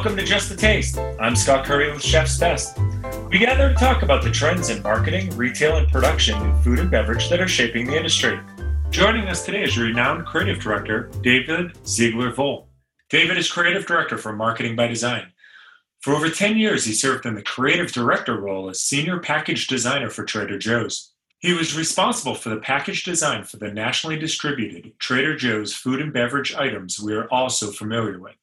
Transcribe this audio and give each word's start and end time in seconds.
Welcome 0.00 0.16
to 0.16 0.24
Just 0.24 0.48
the 0.48 0.56
Taste. 0.56 0.96
I'm 1.20 1.36
Scott 1.36 1.66
Curry 1.66 1.92
with 1.92 2.02
Chef's 2.02 2.38
Best. 2.38 2.78
We 3.28 3.38
gather 3.38 3.68
to 3.68 3.74
talk 3.74 4.00
about 4.00 4.24
the 4.24 4.30
trends 4.30 4.70
in 4.70 4.82
marketing, 4.82 5.28
retail, 5.36 5.76
and 5.76 5.86
production 5.88 6.40
in 6.42 6.62
food 6.62 6.78
and 6.78 6.90
beverage 6.90 7.28
that 7.28 7.38
are 7.38 7.46
shaping 7.46 7.86
the 7.86 7.98
industry. 7.98 8.40
Joining 8.88 9.28
us 9.28 9.44
today 9.44 9.62
is 9.62 9.76
renowned 9.76 10.24
creative 10.24 10.58
director 10.58 11.10
David 11.20 11.76
Ziegler 11.86 12.32
Voll. 12.32 12.70
David 13.10 13.36
is 13.36 13.52
creative 13.52 13.84
director 13.84 14.16
for 14.16 14.32
Marketing 14.32 14.74
by 14.74 14.86
Design. 14.86 15.32
For 16.00 16.14
over 16.14 16.30
10 16.30 16.56
years, 16.56 16.86
he 16.86 16.94
served 16.94 17.26
in 17.26 17.34
the 17.34 17.42
creative 17.42 17.92
director 17.92 18.40
role 18.40 18.70
as 18.70 18.80
senior 18.80 19.20
package 19.20 19.66
designer 19.66 20.08
for 20.08 20.24
Trader 20.24 20.56
Joe's. 20.56 21.12
He 21.40 21.52
was 21.52 21.76
responsible 21.76 22.34
for 22.34 22.48
the 22.48 22.60
package 22.60 23.04
design 23.04 23.44
for 23.44 23.58
the 23.58 23.70
nationally 23.70 24.18
distributed 24.18 24.98
Trader 24.98 25.36
Joe's 25.36 25.74
food 25.74 26.00
and 26.00 26.10
beverage 26.10 26.54
items 26.54 26.98
we 26.98 27.12
are 27.12 27.28
all 27.30 27.50
so 27.50 27.70
familiar 27.70 28.18
with. 28.18 28.39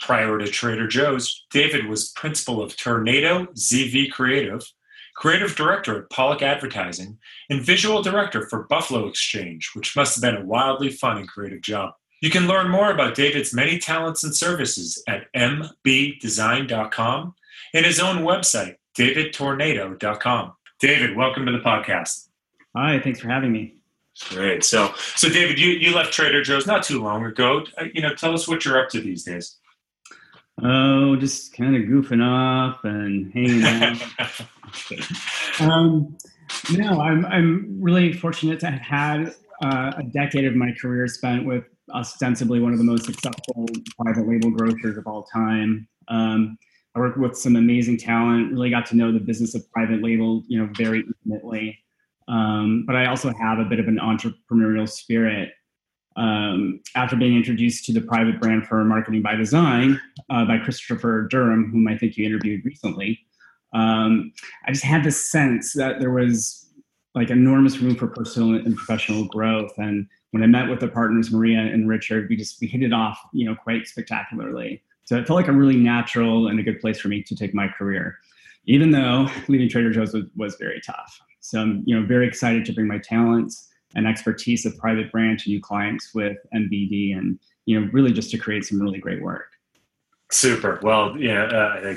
Prior 0.00 0.38
to 0.38 0.46
Trader 0.48 0.88
Joe's, 0.88 1.44
David 1.50 1.86
was 1.86 2.08
principal 2.10 2.62
of 2.62 2.76
Tornado 2.76 3.44
ZV 3.54 4.10
Creative, 4.10 4.66
creative 5.14 5.54
director 5.54 6.02
at 6.02 6.10
Pollock 6.10 6.40
Advertising, 6.40 7.18
and 7.50 7.62
visual 7.62 8.02
director 8.02 8.48
for 8.48 8.64
Buffalo 8.64 9.06
Exchange, 9.06 9.72
which 9.74 9.94
must 9.94 10.14
have 10.14 10.22
been 10.22 10.42
a 10.42 10.46
wildly 10.46 10.88
fun 10.90 11.18
and 11.18 11.28
creative 11.28 11.60
job. 11.60 11.92
You 12.22 12.30
can 12.30 12.46
learn 12.46 12.70
more 12.70 12.90
about 12.90 13.14
David's 13.14 13.52
many 13.54 13.78
talents 13.78 14.24
and 14.24 14.34
services 14.34 15.02
at 15.06 15.26
mbdesign.com 15.36 17.34
and 17.74 17.86
his 17.86 18.00
own 18.00 18.24
website, 18.24 18.76
davidtornado.com. 18.98 20.52
David, 20.80 21.14
welcome 21.14 21.44
to 21.46 21.52
the 21.52 21.58
podcast. 21.58 22.28
Hi, 22.74 22.98
thanks 23.00 23.20
for 23.20 23.28
having 23.28 23.52
me. 23.52 23.74
Great. 24.28 24.64
So, 24.64 24.92
so 25.16 25.28
David, 25.28 25.58
you, 25.58 25.70
you 25.70 25.94
left 25.94 26.12
Trader 26.12 26.42
Joe's 26.42 26.66
not 26.66 26.82
too 26.82 27.02
long 27.02 27.24
ago. 27.24 27.64
Uh, 27.78 27.84
you 27.94 28.02
know, 28.02 28.14
tell 28.14 28.34
us 28.34 28.48
what 28.48 28.64
you're 28.64 28.82
up 28.82 28.90
to 28.90 29.00
these 29.00 29.24
days. 29.24 29.56
Oh, 30.62 31.16
just 31.16 31.56
kind 31.56 31.76
of 31.76 31.82
goofing 31.82 32.22
off 32.22 32.84
and 32.84 33.32
hanging 33.32 33.62
out. 33.64 34.00
um, 35.60 36.16
no, 36.72 37.00
I'm 37.00 37.24
I'm 37.26 37.78
really 37.80 38.12
fortunate 38.12 38.60
to 38.60 38.70
have 38.70 38.80
had 38.80 39.34
uh, 39.62 39.92
a 39.96 40.02
decade 40.02 40.44
of 40.44 40.54
my 40.54 40.72
career 40.80 41.06
spent 41.06 41.46
with 41.46 41.64
ostensibly 41.92 42.60
one 42.60 42.72
of 42.72 42.78
the 42.78 42.84
most 42.84 43.04
successful 43.04 43.66
private 43.98 44.28
label 44.28 44.50
grocers 44.50 44.96
of 44.96 45.06
all 45.06 45.24
time. 45.24 45.88
Um, 46.08 46.58
I 46.94 46.98
worked 46.98 47.18
with 47.18 47.36
some 47.36 47.56
amazing 47.56 47.98
talent. 47.98 48.52
Really 48.52 48.70
got 48.70 48.86
to 48.86 48.96
know 48.96 49.12
the 49.12 49.20
business 49.20 49.54
of 49.54 49.70
private 49.72 50.02
label, 50.02 50.42
you 50.48 50.58
know, 50.58 50.68
very 50.76 51.04
intimately. 51.24 51.78
Um, 52.28 52.84
but 52.86 52.96
I 52.96 53.06
also 53.06 53.32
have 53.32 53.58
a 53.58 53.64
bit 53.64 53.80
of 53.80 53.88
an 53.88 53.98
entrepreneurial 54.00 54.88
spirit 54.88 55.52
um, 56.16 56.80
after 56.96 57.16
being 57.16 57.36
introduced 57.36 57.84
to 57.86 57.92
the 57.92 58.00
private 58.00 58.40
brand 58.40 58.66
for 58.66 58.84
marketing 58.84 59.22
by 59.22 59.36
design 59.36 60.00
uh, 60.28 60.44
by 60.44 60.58
Christopher 60.58 61.28
Durham, 61.30 61.70
whom 61.70 61.86
I 61.88 61.96
think 61.96 62.16
you 62.16 62.26
interviewed 62.26 62.64
recently, 62.64 63.20
um, 63.72 64.32
I 64.66 64.72
just 64.72 64.84
had 64.84 65.04
this 65.04 65.30
sense 65.30 65.72
that 65.74 66.00
there 66.00 66.10
was 66.10 66.66
like 67.14 67.30
enormous 67.30 67.78
room 67.78 67.96
for 67.96 68.06
personal 68.06 68.54
and 68.54 68.76
professional 68.76 69.24
growth. 69.26 69.72
And 69.78 70.06
when 70.30 70.42
I 70.42 70.46
met 70.46 70.68
with 70.68 70.80
the 70.80 70.88
partners, 70.88 71.32
Maria 71.32 71.58
and 71.58 71.88
Richard, 71.88 72.28
we 72.28 72.36
just 72.36 72.60
we 72.60 72.66
hit 72.66 72.82
it 72.82 72.92
off, 72.92 73.18
you 73.32 73.46
know, 73.46 73.54
quite 73.54 73.86
spectacularly. 73.86 74.82
So 75.04 75.16
it 75.16 75.26
felt 75.26 75.36
like 75.36 75.48
a 75.48 75.52
really 75.52 75.76
natural 75.76 76.48
and 76.48 76.60
a 76.60 76.62
good 76.62 76.80
place 76.80 77.00
for 77.00 77.08
me 77.08 77.22
to 77.24 77.34
take 77.34 77.52
my 77.52 77.66
career, 77.66 78.18
even 78.66 78.92
though 78.92 79.28
leaving 79.48 79.68
Trader 79.68 79.90
Joe's 79.90 80.12
was, 80.12 80.26
was 80.36 80.54
very 80.56 80.80
tough. 80.80 81.20
So 81.40 81.60
I'm, 81.60 81.82
you 81.84 81.98
know, 81.98 82.06
very 82.06 82.28
excited 82.28 82.64
to 82.66 82.72
bring 82.72 82.86
my 82.86 82.98
talents 82.98 83.69
and 83.94 84.06
expertise 84.06 84.66
of 84.66 84.76
private 84.78 85.10
branch 85.10 85.44
to 85.44 85.50
new 85.50 85.60
clients 85.60 86.14
with 86.14 86.36
MBD 86.54 87.16
and 87.16 87.38
you 87.66 87.80
know 87.80 87.88
really 87.92 88.12
just 88.12 88.30
to 88.30 88.38
create 88.38 88.64
some 88.64 88.80
really 88.80 88.98
great 88.98 89.22
work. 89.22 89.50
Super. 90.32 90.78
Well, 90.82 91.16
yeah, 91.18 91.42
uh, 91.44 91.94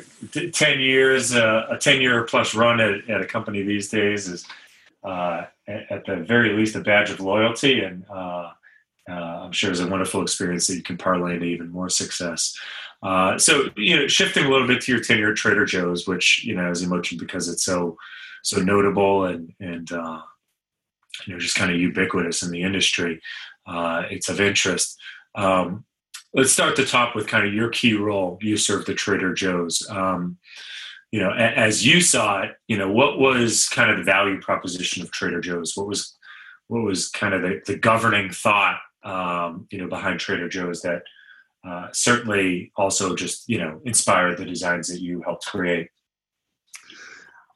ten 0.52 0.80
years, 0.80 1.36
uh, 1.36 1.68
a 1.70 1.78
ten 1.78 2.02
year 2.02 2.24
plus 2.24 2.56
run 2.56 2.80
at, 2.80 3.08
at, 3.08 3.22
a 3.22 3.26
company 3.26 3.62
these 3.62 3.90
days 3.90 4.28
is 4.28 4.46
uh, 5.04 5.46
at 5.68 6.06
the 6.06 6.18
very 6.28 6.54
least 6.54 6.76
a 6.76 6.80
badge 6.80 7.12
of 7.12 7.20
loyalty, 7.20 7.82
and 7.82 8.04
uh, 8.10 8.50
uh, 9.08 9.12
I'm 9.12 9.52
sure 9.52 9.72
is 9.72 9.82
a 9.82 9.88
wonderful 9.88 10.24
experience 10.24 10.66
that 10.68 10.76
you 10.76 10.84
can 10.84 10.98
parlay 10.98 11.36
into 11.36 11.46
even 11.46 11.70
more 11.70 11.90
success. 11.90 12.58
Uh, 13.04 13.38
so, 13.38 13.70
you 13.76 13.98
know, 13.98 14.08
shifting 14.08 14.46
a 14.46 14.50
little 14.50 14.66
bit 14.66 14.82
to 14.82 14.92
your 14.92 15.02
tenure 15.02 15.32
at 15.32 15.38
Trader 15.38 15.66
Joe's, 15.66 16.08
which 16.08 16.44
you 16.44 16.56
know, 16.56 16.70
as 16.72 16.82
you 16.82 16.90
mentioned, 16.90 17.20
because 17.20 17.50
it's 17.50 17.64
so 17.64 17.98
so 18.42 18.62
notable 18.62 19.26
and 19.26 19.54
and 19.60 19.92
you 21.26 21.34
know 21.34 21.40
just 21.40 21.56
kind 21.56 21.72
of 21.72 21.80
ubiquitous 21.80 22.44
in 22.44 22.52
the 22.52 22.62
industry. 22.62 23.22
Uh, 23.66 24.04
it's 24.10 24.30
of 24.30 24.42
interest. 24.42 25.00
Um, 25.36 25.86
let's 26.34 26.52
start 26.52 26.76
the 26.76 26.86
top 26.86 27.16
with 27.16 27.28
kind 27.28 27.48
of 27.48 27.54
your 27.54 27.70
key 27.70 27.94
role. 27.94 28.38
You 28.42 28.58
served 28.58 28.88
the 28.88 28.94
Trader 28.94 29.34
Joe's. 29.34 29.88
Um, 29.90 30.38
you 31.12 31.20
know, 31.20 31.30
a, 31.30 31.44
as 31.44 31.86
you 31.86 32.02
saw 32.02 32.42
it, 32.42 32.52
you 32.68 32.78
know, 32.78 32.92
what 32.92 33.20
was 33.20 33.70
kind 33.70 33.92
of 33.92 33.98
the 33.98 34.04
value 34.04 34.42
proposition 34.42 35.04
of 35.04 35.12
Trader 35.12 35.42
Joe's? 35.42 35.74
What 35.76 35.88
was 35.88 36.18
what 36.68 36.84
was 36.84 37.10
kind 37.10 37.34
of 37.34 37.42
the, 37.44 37.62
the 37.66 37.78
governing 37.78 38.32
thought, 38.32 38.80
um, 39.04 39.68
you 39.70 39.78
know, 39.78 39.88
behind 39.88 40.20
Trader 40.20 40.50
Joe's 40.50 40.82
that 40.82 41.04
uh, 41.64 41.88
certainly 41.92 42.72
also 42.76 43.16
just 43.16 43.48
you 43.48 43.60
know 43.60 43.80
inspired 43.86 44.38
the 44.38 44.46
designs 44.46 44.88
that 44.88 45.02
you 45.02 45.22
helped 45.22 45.46
create? 45.46 45.90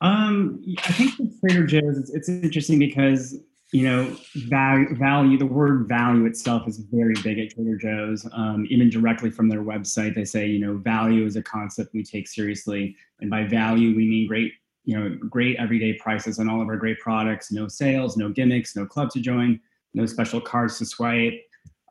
Um, 0.01 0.63
I 0.85 0.91
think 0.91 1.39
Trader 1.39 1.65
Joe's, 1.65 1.97
it's, 1.97 2.11
it's 2.11 2.29
interesting 2.29 2.77
because 2.77 3.39
you 3.77 3.83
know 3.83 4.17
value, 4.47 4.95
value. 4.95 5.37
The 5.37 5.45
word 5.45 5.87
value 5.87 6.25
itself 6.25 6.67
is 6.67 6.77
very 6.91 7.13
big 7.21 7.37
at 7.37 7.51
Trader 7.51 7.77
Joe's. 7.77 8.27
Um, 8.33 8.65
even 8.71 8.89
directly 8.89 9.29
from 9.29 9.47
their 9.47 9.61
website, 9.63 10.15
they 10.15 10.25
say 10.25 10.47
you 10.47 10.59
know 10.59 10.77
value 10.77 11.25
is 11.25 11.35
a 11.35 11.43
concept 11.43 11.93
we 11.93 12.01
take 12.01 12.27
seriously, 12.27 12.95
and 13.19 13.29
by 13.29 13.43
value 13.43 13.95
we 13.95 14.07
mean 14.07 14.27
great 14.27 14.53
you 14.83 14.99
know 14.99 15.15
great 15.29 15.57
everyday 15.57 15.93
prices 15.93 16.39
on 16.39 16.49
all 16.49 16.59
of 16.59 16.67
our 16.69 16.75
great 16.75 16.99
products. 16.99 17.51
No 17.51 17.67
sales, 17.67 18.17
no 18.17 18.29
gimmicks, 18.29 18.75
no 18.75 18.87
club 18.87 19.11
to 19.11 19.19
join, 19.19 19.59
no 19.93 20.07
special 20.07 20.41
cards 20.41 20.79
to 20.79 20.85
swipe. 20.87 21.39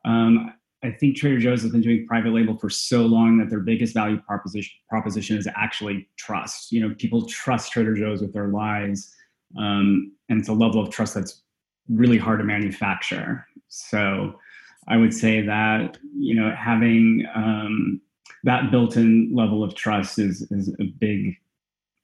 Um, 0.03 0.53
I 0.83 0.91
think 0.91 1.15
Trader 1.15 1.39
Joe's 1.39 1.61
has 1.61 1.71
been 1.71 1.81
doing 1.81 2.05
private 2.05 2.33
label 2.33 2.57
for 2.57 2.69
so 2.69 3.05
long 3.05 3.37
that 3.37 3.49
their 3.49 3.61
biggest 3.61 3.93
value 3.93 4.19
proposition 4.27 4.73
proposition 4.89 5.37
is 5.37 5.47
actually 5.55 6.09
trust. 6.17 6.69
You 6.69 6.81
know, 6.81 6.95
people 6.97 7.25
trust 7.27 7.71
Trader 7.71 7.95
Joe's 7.95 8.19
with 8.19 8.33
their 8.33 8.49
lives, 8.49 9.15
um, 9.57 10.11
and 10.27 10.37
it's 10.37 10.49
a 10.49 10.53
level 10.53 10.81
of 10.81 10.89
trust 10.89 11.13
that's 11.13 11.43
really 11.89 12.17
hard 12.17 12.39
to 12.39 12.45
manufacture. 12.45 13.45
So, 13.69 14.39
I 14.87 14.97
would 14.97 15.13
say 15.13 15.41
that 15.41 15.97
you 16.17 16.35
know 16.35 16.53
having 16.55 17.25
um, 17.35 18.01
that 18.43 18.71
built-in 18.71 19.33
level 19.33 19.63
of 19.63 19.75
trust 19.75 20.19
is 20.19 20.43
is 20.51 20.69
a 20.79 20.85
big 20.85 21.37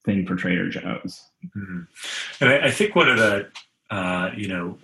thing 0.06 0.26
for 0.26 0.36
Trader 0.36 0.70
Joe's. 0.70 1.24
Mm-hmm. 1.56 1.82
And 2.42 2.50
I, 2.50 2.68
I, 2.68 2.72
think 2.72 2.96
one 2.96 3.10
of 3.10 3.18
the 3.18 3.48
uh, 3.90 4.32
you 4.36 4.48
know 4.48 4.78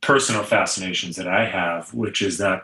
personal 0.00 0.44
fascinations 0.44 1.16
that 1.16 1.28
I 1.28 1.44
have, 1.44 1.92
which 1.92 2.22
is 2.22 2.38
that 2.38 2.62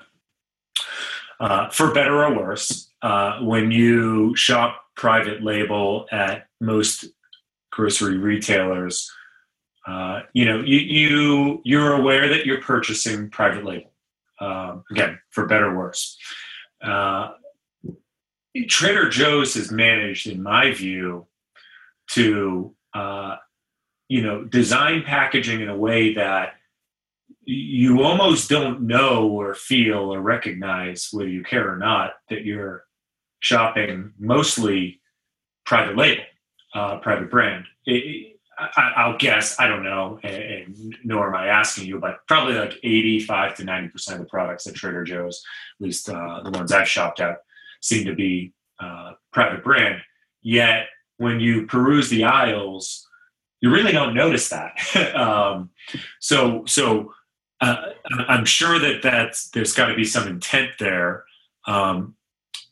uh, 1.41 1.69
for 1.71 1.93
better 1.93 2.25
or 2.25 2.35
worse, 2.35 2.89
uh, 3.03 3.41
when 3.41 3.71
you 3.71 4.35
shop 4.37 4.85
private 4.95 5.43
label 5.43 6.07
at 6.11 6.47
most 6.61 7.07
grocery 7.71 8.17
retailers, 8.17 9.11
uh, 9.87 10.23
you 10.33 10.45
know 10.45 10.61
you, 10.61 10.79
you 10.79 11.63
you're 11.65 11.95
aware 11.95 12.29
that 12.29 12.47
you're 12.47 12.61
purchasing 12.61 13.31
private 13.31 13.65
label. 13.65 13.93
Um, 14.39 14.85
again, 14.91 15.19
for 15.31 15.47
better 15.47 15.71
or 15.71 15.77
worse. 15.77 16.19
Uh, 16.83 17.31
Trader 18.69 19.09
Joe's 19.09 19.55
has 19.55 19.71
managed, 19.71 20.27
in 20.27 20.43
my 20.43 20.73
view, 20.73 21.27
to 22.11 22.75
uh, 22.95 23.37
you 24.09 24.23
know 24.23 24.45
design 24.45 25.03
packaging 25.05 25.61
in 25.61 25.69
a 25.69 25.77
way 25.77 26.15
that 26.15 26.55
you 27.45 28.03
almost 28.03 28.51
don't 28.51 28.83
know 28.83 29.29
or 29.29 29.55
feel 29.55 30.13
or 30.13 30.21
recognize 30.21 31.09
whether 31.13 31.29
you 31.29 31.45
care 31.45 31.73
or 31.73 31.77
not 31.77 32.15
that 32.29 32.45
you're 32.45 32.85
shopping 33.41 34.13
mostly 34.19 35.01
private 35.65 35.97
label, 35.97 36.25
uh, 36.75 36.99
private 36.99 37.31
brand. 37.31 37.65
It, 37.85 38.36
I, 38.59 39.09
will 39.09 39.19
guess, 39.19 39.59
I 39.61 39.67
don't 39.67 39.83
know, 39.83 40.19
and, 40.23 40.35
and, 40.35 40.97
nor 41.05 41.29
am 41.29 41.35
I 41.35 41.49
asking 41.49 41.87
you, 41.87 41.99
but 41.99 42.27
probably 42.27 42.55
like 42.55 42.79
85 42.83 43.57
to 43.57 43.65
90% 43.65 44.13
of 44.13 44.19
the 44.19 44.25
products 44.25 44.67
at 44.67 44.75
Trader 44.75 45.05
Joe's, 45.05 45.43
at 45.79 45.85
least 45.85 46.09
uh, 46.09 46.41
the 46.43 46.51
ones 46.51 46.73
I've 46.73 46.89
shopped 46.89 47.21
at, 47.21 47.39
seem 47.81 48.07
to 48.07 48.15
be 48.15 48.53
uh, 48.81 49.13
private 49.33 49.63
brand. 49.63 50.01
Yet 50.43 50.87
when 51.19 51.39
you 51.41 51.67
peruse 51.67 52.09
the 52.09 52.25
aisles, 52.25 53.07
you 53.61 53.71
really 53.71 53.93
don't 53.93 54.15
notice 54.15 54.49
that. 54.49 55.15
um, 55.15 55.71
so, 56.21 56.65
so 56.67 57.13
uh, 57.61 57.77
I'm 58.29 58.45
sure 58.45 58.79
that 58.79 59.03
that's 59.03 59.49
there's 59.51 59.73
got 59.73 59.87
to 59.87 59.95
be 59.95 60.05
some 60.05 60.29
intent 60.29 60.73
there. 60.79 61.25
Um, 61.67 62.15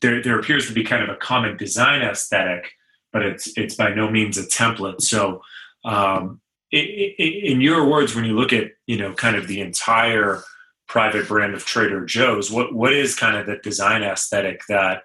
there. 0.01 0.23
There 0.23 0.39
appears 0.39 0.67
to 0.69 0.75
be 0.75 0.85
kind 0.85 1.03
of 1.03 1.09
a 1.09 1.17
common 1.17 1.57
design 1.57 2.03
aesthetic, 2.03 2.73
but 3.13 3.23
it's 3.23 3.57
it's 3.57 3.75
by 3.75 3.95
no 3.95 4.11
means 4.11 4.37
a 4.37 4.43
template. 4.43 5.01
So, 5.01 5.43
um, 5.85 6.41
it, 6.71 7.15
it, 7.19 7.53
in 7.53 7.61
your 7.61 7.89
words, 7.89 8.15
when 8.15 8.25
you 8.25 8.37
look 8.37 8.53
at 8.53 8.73
you 8.87 8.97
know 8.97 9.13
kind 9.13 9.37
of 9.37 9.47
the 9.47 9.61
entire 9.61 10.43
private 10.89 11.29
brand 11.29 11.55
of 11.55 11.65
Trader 11.65 12.05
Joe's, 12.05 12.51
what 12.51 12.75
what 12.75 12.93
is 12.93 13.15
kind 13.15 13.37
of 13.37 13.47
the 13.47 13.57
design 13.57 14.03
aesthetic 14.03 14.63
that 14.69 15.03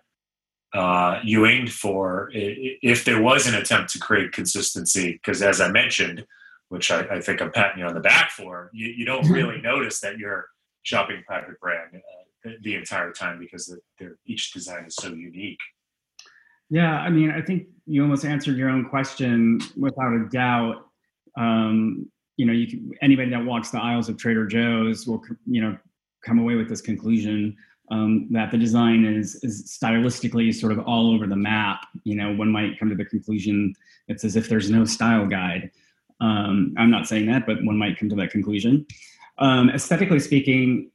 uh, 0.74 1.20
you 1.24 1.46
aimed 1.46 1.72
for 1.72 2.30
if 2.34 3.06
there 3.06 3.22
was 3.22 3.48
an 3.48 3.56
attempt 3.56 3.92
to 3.92 4.00
create 4.00 4.32
consistency? 4.32 5.14
Because 5.14 5.42
as 5.42 5.62
I 5.62 5.70
mentioned, 5.70 6.26
which 6.70 6.92
I, 6.92 7.02
I, 7.02 7.20
think 7.20 7.42
I'm 7.42 7.52
patting 7.52 7.80
you 7.80 7.86
on 7.86 7.96
the 7.96 8.00
back 8.00 8.30
for, 8.30 8.70
you, 8.74 8.88
you 8.88 9.06
don't 9.06 9.28
really 9.28 9.60
notice 9.62 10.00
that 10.02 10.20
you're 10.20 10.46
shopping 10.84 11.24
private 11.26 11.60
brand 11.60 11.96
uh, 11.96 12.52
the 12.62 12.76
entire 12.76 13.12
time 13.12 13.40
because 13.40 13.76
each 14.26 14.54
design 14.54 14.86
is 14.86 14.96
so 14.96 15.10
unique. 15.10 15.60
Yeah, 16.70 17.00
I 17.00 17.10
mean, 17.10 17.32
I 17.32 17.42
think 17.42 17.68
you 17.86 18.04
almost 18.04 18.26
answered 18.26 18.58
your 18.58 18.70
own 18.70 18.88
question 18.90 19.60
without 19.76 20.14
a 20.14 20.28
doubt. 20.30 20.86
Um, 21.38 22.10
you 22.38 22.46
know, 22.46 22.54
you 22.54 22.68
can, 22.68 22.92
anybody 23.02 23.30
that 23.32 23.44
walks 23.44 23.72
the 23.72 23.80
aisles 23.80 24.08
of 24.08 24.18
Trader 24.18 24.46
Joe's 24.46 25.08
will, 25.08 25.22
you 25.46 25.62
know, 25.62 25.78
come 26.24 26.40
away 26.40 26.56
with 26.56 26.70
this 26.70 26.82
conclusion 26.82 27.56
um, 27.92 28.28
that 28.32 28.52
the 28.52 28.58
design 28.58 29.06
is 29.06 29.36
is 29.44 29.78
stylistically 29.82 30.54
sort 30.54 30.72
of 30.72 30.80
all 30.80 31.14
over 31.14 31.26
the 31.26 31.36
map. 31.36 31.82
You 32.04 32.16
know, 32.16 32.34
one 32.34 32.52
might 32.52 32.80
come 32.80 32.90
to 32.90 32.96
the 32.96 33.06
conclusion 33.06 33.74
it's 34.08 34.24
as 34.24 34.36
if 34.36 34.50
there's 34.50 34.70
no 34.70 34.86
style 34.86 35.28
guide. 35.28 35.72
Um, 36.20 36.74
I'm 36.78 36.92
not 36.92 37.08
saying 37.08 37.28
that, 37.28 37.46
but 37.46 37.64
one 37.64 37.78
might 37.78 37.98
come 37.98 38.10
to 38.10 38.16
that 38.18 38.32
conclusion. 38.32 38.86
Um, 39.38 39.70
aesthetically 39.70 40.20
speaking, 40.20 40.92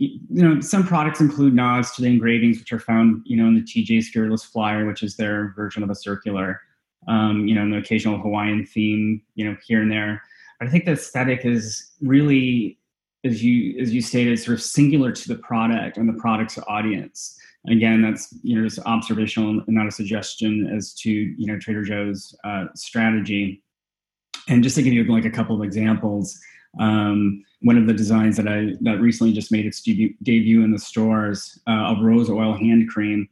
you 0.00 0.18
know, 0.30 0.60
some 0.60 0.86
products 0.86 1.20
include 1.20 1.54
nods 1.54 1.92
to 1.92 2.02
the 2.02 2.08
engravings, 2.08 2.58
which 2.58 2.72
are 2.72 2.78
found, 2.78 3.22
you 3.26 3.36
know, 3.36 3.46
in 3.46 3.54
the 3.54 3.60
TJ 3.60 4.04
Fearless 4.04 4.42
Flyer, 4.42 4.86
which 4.86 5.02
is 5.02 5.16
their 5.16 5.52
version 5.54 5.82
of 5.82 5.90
a 5.90 5.94
circular. 5.94 6.62
Um, 7.06 7.46
you 7.46 7.54
know, 7.54 7.62
an 7.62 7.74
occasional 7.74 8.18
Hawaiian 8.18 8.64
theme, 8.64 9.22
you 9.34 9.44
know, 9.44 9.56
here 9.66 9.82
and 9.82 9.90
there. 9.90 10.22
But 10.58 10.68
I 10.68 10.70
think 10.70 10.86
the 10.86 10.92
aesthetic 10.92 11.44
is 11.44 11.92
really, 12.00 12.78
as 13.24 13.44
you 13.44 13.78
as 13.78 13.92
you 13.92 14.00
stated, 14.00 14.38
sort 14.38 14.54
of 14.54 14.62
singular 14.62 15.12
to 15.12 15.28
the 15.28 15.36
product 15.36 15.98
and 15.98 16.08
the 16.08 16.18
product's 16.20 16.58
audience. 16.66 17.38
again, 17.68 18.00
that's 18.00 18.34
you 18.42 18.56
know 18.56 18.66
just 18.66 18.78
observational 18.86 19.50
and 19.50 19.64
not 19.68 19.86
a 19.86 19.90
suggestion 19.90 20.66
as 20.74 20.94
to 20.94 21.10
you 21.10 21.46
know 21.46 21.58
Trader 21.58 21.82
Joe's 21.82 22.34
uh, 22.44 22.66
strategy. 22.74 23.62
And 24.48 24.62
just 24.62 24.76
to 24.76 24.82
give 24.82 24.94
you 24.94 25.04
like 25.04 25.26
a 25.26 25.30
couple 25.30 25.56
of 25.56 25.62
examples, 25.62 26.38
um, 26.78 27.42
one 27.62 27.76
of 27.76 27.86
the 27.86 27.92
designs 27.92 28.36
that 28.36 28.46
I 28.46 28.74
that 28.82 29.00
recently 29.00 29.32
just 29.32 29.50
made 29.50 29.66
its 29.66 29.82
debut, 29.82 30.14
debut 30.22 30.62
in 30.62 30.70
the 30.70 30.78
stores 30.78 31.58
uh, 31.66 31.92
of 31.92 32.00
rose 32.00 32.30
oil 32.30 32.54
hand 32.54 32.88
cream 32.88 33.28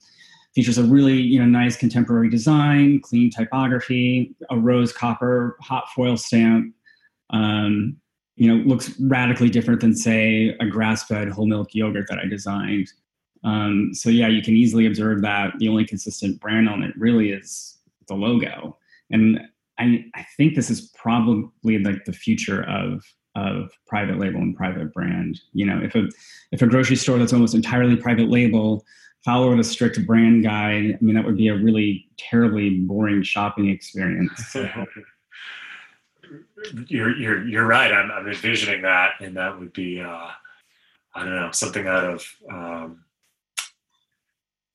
features 0.55 0.79
a 0.79 0.83
really 0.83 1.15
you 1.15 1.39
know 1.39 1.47
nice 1.47 1.77
contemporary 1.77 2.29
design, 2.29 3.01
clean 3.01 3.31
typography, 3.31 4.35
a 4.51 4.59
rose 4.59 4.93
copper 4.93 5.57
hot 5.61 5.85
foil 5.95 6.17
stamp. 6.17 6.75
Um, 7.31 7.97
you 8.37 8.49
know, 8.49 8.63
looks 8.65 8.99
radically 9.01 9.51
different 9.51 9.81
than 9.81 9.97
say 9.97 10.57
a 10.61 10.67
grass-fed 10.67 11.29
whole 11.29 11.47
milk 11.47 11.75
yogurt 11.75 12.07
that 12.09 12.21
I 12.21 12.27
designed. 12.27 12.89
Um, 13.43 13.91
so 13.93 14.11
yeah, 14.11 14.29
you 14.29 14.43
can 14.43 14.55
easily 14.55 14.87
observe 14.87 15.23
that 15.23 15.55
the 15.59 15.69
only 15.69 15.85
consistent 15.85 16.41
brand 16.41 16.69
element 16.69 16.95
really 16.97 17.33
is 17.33 17.79
the 18.07 18.15
logo, 18.15 18.79
and 19.11 19.41
I, 19.79 20.05
I 20.15 20.27
think 20.37 20.55
this 20.55 20.71
is 20.71 20.93
probably 20.97 21.79
like 21.79 22.05
the 22.05 22.13
future 22.13 22.63
of 22.65 23.05
of 23.39 23.71
private 23.87 24.19
label 24.19 24.41
and 24.41 24.57
private 24.57 24.93
brand. 24.93 25.41
You 25.53 25.67
know, 25.67 25.81
if 25.83 25.95
a 25.95 26.09
if 26.53 26.63
a 26.63 26.67
grocery 26.67 26.97
store 26.97 27.19
that's 27.19 27.33
almost 27.33 27.55
entirely 27.55 27.97
private 27.97 28.29
label 28.29 28.85
followed 29.25 29.59
a 29.59 29.65
strict 29.65 30.05
brand 30.07 30.45
guide, 30.45 30.99
I 31.01 31.05
mean 31.05 31.15
that 31.15 31.25
would 31.25 31.37
be 31.37 31.49
a 31.49 31.57
really 31.57 32.09
terribly 32.17 32.71
boring 32.71 33.23
shopping 33.23 33.69
experience. 33.69 34.57
you're 36.89 37.17
you're 37.17 37.47
you're 37.47 37.67
right. 37.67 37.93
I'm 37.93 38.11
I'm 38.11 38.27
envisioning 38.27 38.83
that, 38.83 39.13
and 39.21 39.37
that 39.37 39.59
would 39.59 39.73
be 39.73 40.01
uh, 40.01 40.29
I 41.15 41.25
don't 41.25 41.37
know 41.37 41.51
something 41.53 41.87
out 41.87 42.05
of 42.05 42.27
um, 42.51 43.05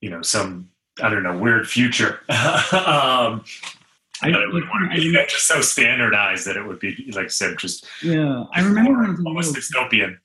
you 0.01 0.09
know 0.09 0.21
some 0.21 0.69
I 1.01 1.09
don't 1.09 1.23
know 1.23 1.37
weird 1.37 1.67
future. 1.67 2.19
um, 2.85 3.43
I, 4.21 4.29
it 4.29 4.53
would 4.53 4.67
want 4.69 4.91
to 4.91 5.01
be 5.01 5.17
I, 5.17 5.25
just 5.29 5.47
so 5.47 5.61
standardized 5.61 6.45
that 6.45 6.55
it 6.55 6.65
would 6.65 6.79
be 6.79 7.11
like 7.13 7.25
I 7.25 7.29
said, 7.29 7.57
just 7.57 7.85
yeah. 8.03 8.43
I 8.53 8.61
remember 8.61 8.93
when 8.93 9.05
I 9.05 9.11
was 9.11 9.25
almost 9.25 9.55
dystopian. 9.55 10.17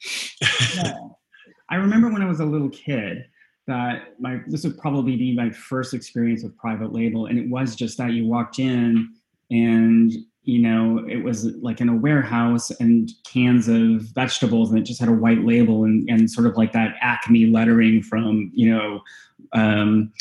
yeah, 0.76 0.92
I 1.70 1.76
remember 1.76 2.10
when 2.10 2.22
I 2.22 2.26
was 2.26 2.40
a 2.40 2.44
little 2.44 2.70
kid 2.70 3.26
that 3.66 4.14
my 4.20 4.40
this 4.46 4.64
would 4.64 4.78
probably 4.78 5.16
be 5.16 5.34
my 5.34 5.50
first 5.50 5.94
experience 5.94 6.42
with 6.42 6.56
private 6.56 6.92
label, 6.92 7.26
and 7.26 7.38
it 7.38 7.48
was 7.48 7.74
just 7.74 7.98
that 7.98 8.12
you 8.12 8.26
walked 8.26 8.58
in 8.58 9.08
and 9.50 10.12
you 10.42 10.60
know 10.60 11.04
it 11.08 11.22
was 11.22 11.46
like 11.56 11.80
in 11.80 11.88
a 11.88 11.96
warehouse 11.96 12.70
and 12.80 13.10
cans 13.26 13.68
of 13.68 14.02
vegetables, 14.14 14.70
and 14.70 14.78
it 14.78 14.82
just 14.82 15.00
had 15.00 15.08
a 15.08 15.12
white 15.12 15.44
label 15.44 15.84
and 15.84 16.08
and 16.10 16.30
sort 16.30 16.46
of 16.46 16.56
like 16.56 16.72
that 16.72 16.96
Acme 17.00 17.46
lettering 17.46 18.02
from 18.02 18.50
you 18.54 18.74
know. 18.74 19.00
Um, 19.54 20.12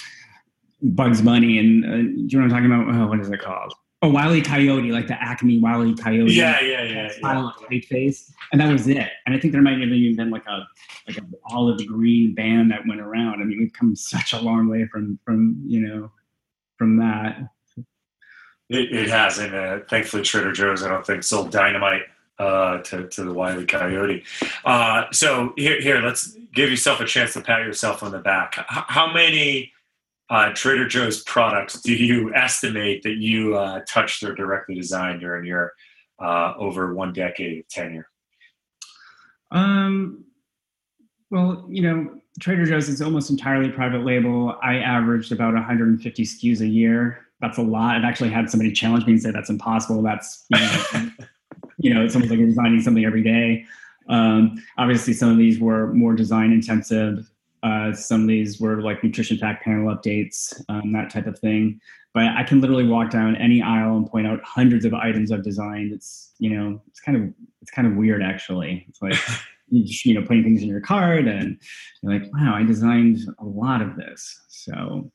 Bugs 0.82 1.22
Bunny 1.22 1.58
and 1.58 1.86
uh, 1.86 1.90
do 1.90 1.96
you 1.96 2.40
know 2.40 2.40
what 2.40 2.44
I'm 2.44 2.50
talking 2.50 2.66
about? 2.66 2.96
Oh, 2.96 3.08
what 3.08 3.20
is 3.20 3.30
it 3.30 3.42
called? 3.42 3.74
Oh, 4.04 4.10
Wiley 4.10 4.44
Coyote, 4.44 4.92
like 4.92 5.08
the 5.08 5.20
Acme 5.22 5.58
Wiley 5.60 5.96
Coyote. 5.96 6.32
Yeah, 6.32 6.62
yeah, 6.62 6.84
yeah. 6.84 7.10
Style 7.10 7.56
yeah. 7.72 7.80
face, 7.90 8.32
and 8.52 8.62
that 8.62 8.72
was 8.72 8.88
it. 8.88 9.10
And 9.26 9.36
I 9.36 9.40
think 9.40 9.54
there 9.54 9.62
might 9.62 9.80
have 9.80 9.90
even 9.90 10.16
been 10.16 10.30
like 10.30 10.46
a 10.46 10.68
like 11.08 11.18
an 11.18 11.34
olive 11.50 11.86
green 11.88 12.36
band 12.36 12.70
that 12.70 12.86
went 12.88 13.02
around. 13.02 13.42
I 13.42 13.46
mean, 13.46 13.58
we've 13.58 13.74
come 13.74 13.96
such 13.96 14.34
a 14.34 14.40
long 14.40 14.68
way 14.68 14.88
from 14.88 15.18
from 15.26 15.60
you 15.66 15.80
know 15.80 16.12
from 16.78 16.98
that. 16.98 17.40
It, 18.70 18.94
it 18.94 19.10
has, 19.10 19.40
and 19.40 19.56
uh, 19.56 19.80
thankfully 19.90 20.22
Trader 20.24 20.52
Joe's 20.52 20.84
I 20.84 20.90
don't 20.90 21.06
think 21.06 21.24
sold 21.24 21.52
dynamite 21.52 22.04
uh, 22.38 22.80
to 22.80 23.08
to 23.08 23.24
the 23.24 23.34
Wiley 23.34 23.66
Coyote. 23.66 24.24
Uh, 24.64 25.06
so 25.12 25.54
here, 25.58 25.82
here, 25.82 26.02
let's 26.02 26.38
give 26.54 26.70
yourself 26.70 27.00
a 27.00 27.06
chance 27.06 27.34
to 27.34 27.42
pat 27.42 27.62
yourself 27.62 28.04
on 28.04 28.12
the 28.12 28.20
back. 28.20 28.60
H- 28.60 28.84
how 28.88 29.12
many? 29.12 29.74
Uh, 30.30 30.52
Trader 30.54 30.88
Joe's 30.88 31.24
products 31.24 31.82
do 31.82 31.94
you 31.94 32.34
estimate 32.34 33.04
that 33.04 33.18
you 33.18 33.56
uh, 33.56 33.82
touched 33.88 34.24
or 34.24 34.36
directly 34.36 34.76
designed 34.76 35.22
during 35.22 35.46
your 35.46 35.74
uh, 36.20 36.54
over 36.58 36.94
one 36.94 37.14
decade 37.14 37.60
of 37.60 37.68
tenure? 37.70 38.08
Um, 39.52 40.26
well, 41.32 41.66
you 41.70 41.82
know, 41.82 42.20
Trader 42.42 42.66
Joe's 42.66 42.90
is 42.90 43.02
almost 43.02 43.30
entirely 43.30 43.70
private 43.70 44.04
label. 44.04 44.58
I 44.62 44.76
averaged 44.76 45.32
about 45.32 45.54
150 45.54 46.24
SKUs 46.24 46.62
a 46.62 46.68
year. 46.68 47.26
That's 47.40 47.58
a 47.58 47.62
lot. 47.62 47.96
I've 47.96 48.04
actually 48.04 48.30
had 48.30 48.50
somebody 48.50 48.72
challenge 48.72 49.06
me 49.06 49.14
and 49.14 49.22
say 49.22 49.32
that's 49.32 49.50
impossible. 49.50 50.02
That's 50.02 50.46
you 50.50 50.60
know, 50.60 51.10
you 51.78 51.94
know 51.94 52.04
it's 52.04 52.16
almost 52.16 52.32
like 52.32 52.40
you're 52.40 52.48
designing 52.48 52.82
something 52.82 53.06
every 53.06 53.24
day. 53.24 53.66
Um, 54.10 54.64
obviously, 54.78 55.14
some 55.14 55.30
of 55.30 55.38
these 55.38 55.60
were 55.60 55.94
more 55.94 56.14
design 56.14 56.52
intensive. 56.52 57.30
Uh, 57.64 57.94
some 57.94 58.22
of 58.22 58.28
these 58.28 58.60
were 58.60 58.82
like 58.82 59.04
nutrition 59.04 59.38
fact 59.38 59.64
panel 59.64 59.94
updates, 59.94 60.54
um, 60.70 60.92
that 60.94 61.10
type 61.10 61.28
of 61.28 61.40
thing. 61.40 61.80
But 62.14 62.28
I 62.36 62.44
can 62.44 62.62
literally 62.62 62.88
walk 62.88 63.12
down 63.12 63.36
any 63.36 63.62
aisle 63.62 63.98
and 63.98 64.08
point 64.08 64.28
out 64.28 64.44
hundreds 64.44 64.86
of 64.86 64.94
items 64.94 65.32
I've 65.32 65.44
designed. 65.44 65.94
It's 65.94 66.34
you 66.40 66.52
know, 66.52 66.82
it's 66.88 67.00
kind 67.00 67.18
of 67.18 67.34
it's 67.62 67.72
kind 67.72 67.88
of 67.88 67.96
weird 67.96 68.24
actually. 68.24 68.86
It's 68.88 69.02
like 69.02 69.16
you, 69.70 69.86
just, 69.86 70.06
you 70.06 70.14
know 70.14 70.26
putting 70.26 70.44
things 70.44 70.62
in 70.62 70.68
your 70.68 70.82
card 70.82 71.28
and 71.28 71.60
you're 72.02 72.14
like, 72.14 72.32
wow, 72.34 72.56
I 72.56 72.64
designed 72.64 73.20
a 73.40 73.46
lot 73.46 73.82
of 73.82 73.96
this. 73.96 74.42
So, 74.48 75.12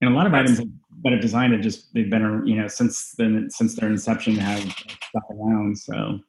and 0.00 0.12
a 0.12 0.16
lot 0.16 0.26
of 0.26 0.34
items 0.34 0.58
that 0.58 1.12
I've 1.12 1.20
designed 1.20 1.52
have 1.52 1.62
just 1.62 1.92
they've 1.94 2.10
been 2.10 2.46
you 2.46 2.56
know 2.56 2.68
since 2.68 3.12
then 3.12 3.48
since 3.50 3.74
their 3.74 3.88
inception 3.88 4.36
have 4.36 4.62
stuck 4.62 5.24
around. 5.30 5.78
So 5.78 6.20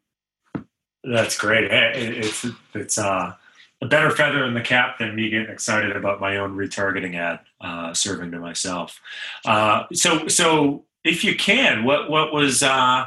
that's 1.03 1.38
great. 1.38 1.72
It's 1.72 2.46
it's 2.74 2.98
uh 2.98 3.34
a 3.81 3.88
better 3.88 4.11
feather 4.11 4.45
in 4.45 4.53
the 4.53 4.61
cap 4.61 5.00
than 5.00 5.15
me 5.15 5.29
getting 5.29 5.50
excited 5.50 5.95
about 5.95 6.21
my 6.21 6.38
own 6.38 6.55
retargeting 6.55 7.15
ad 7.15 7.39
uh, 7.61 7.93
serving 7.93 8.31
to 8.31 8.39
myself. 8.39 9.00
Uh, 9.45 9.85
so, 9.93 10.27
so 10.27 10.85
if 11.03 11.23
you 11.23 11.35
can, 11.35 11.83
what 11.83 12.09
what 12.09 12.33
was 12.33 12.61
uh, 12.61 13.05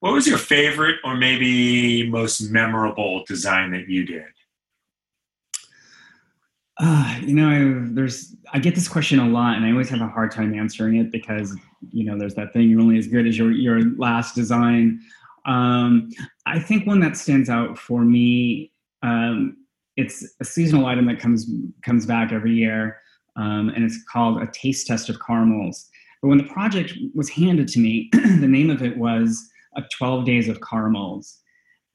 what 0.00 0.12
was 0.12 0.26
your 0.26 0.38
favorite 0.38 0.96
or 1.04 1.16
maybe 1.16 2.08
most 2.08 2.40
memorable 2.40 3.24
design 3.26 3.70
that 3.72 3.88
you 3.88 4.06
did? 4.06 4.24
Uh, 6.78 7.18
you 7.22 7.34
know, 7.34 7.48
I, 7.48 7.92
there's 7.92 8.36
I 8.52 8.60
get 8.60 8.74
this 8.74 8.88
question 8.88 9.18
a 9.18 9.28
lot, 9.28 9.56
and 9.56 9.66
I 9.66 9.72
always 9.72 9.88
have 9.90 10.00
a 10.00 10.08
hard 10.08 10.30
time 10.30 10.54
answering 10.54 10.96
it 10.96 11.10
because 11.10 11.54
you 11.90 12.04
know 12.04 12.16
there's 12.16 12.34
that 12.36 12.52
thing 12.52 12.70
you're 12.70 12.80
only 12.80 12.98
as 12.98 13.08
good 13.08 13.26
as 13.26 13.36
your 13.36 13.50
your 13.50 13.82
last 13.96 14.34
design. 14.34 15.00
Um, 15.44 16.10
I 16.46 16.58
think 16.60 16.86
one 16.86 17.00
that 17.00 17.16
stands 17.16 17.50
out 17.50 17.78
for 17.78 18.04
me 18.04 18.70
um, 19.02 19.56
it's 19.98 20.24
a 20.40 20.44
seasonal 20.44 20.86
item 20.86 21.06
that 21.06 21.18
comes 21.18 21.50
comes 21.82 22.06
back 22.06 22.32
every 22.32 22.54
year, 22.54 22.98
um, 23.36 23.68
and 23.70 23.84
it's 23.84 24.00
called 24.04 24.40
a 24.40 24.46
taste 24.46 24.86
test 24.86 25.08
of 25.08 25.18
caramels. 25.20 25.88
But 26.22 26.28
when 26.28 26.38
the 26.38 26.44
project 26.44 26.94
was 27.14 27.28
handed 27.28 27.66
to 27.68 27.80
me, 27.80 28.08
the 28.12 28.46
name 28.46 28.70
of 28.70 28.80
it 28.80 28.96
was 28.96 29.44
a 29.76 29.82
12 29.96 30.24
days 30.24 30.48
of 30.48 30.60
caramels, 30.60 31.40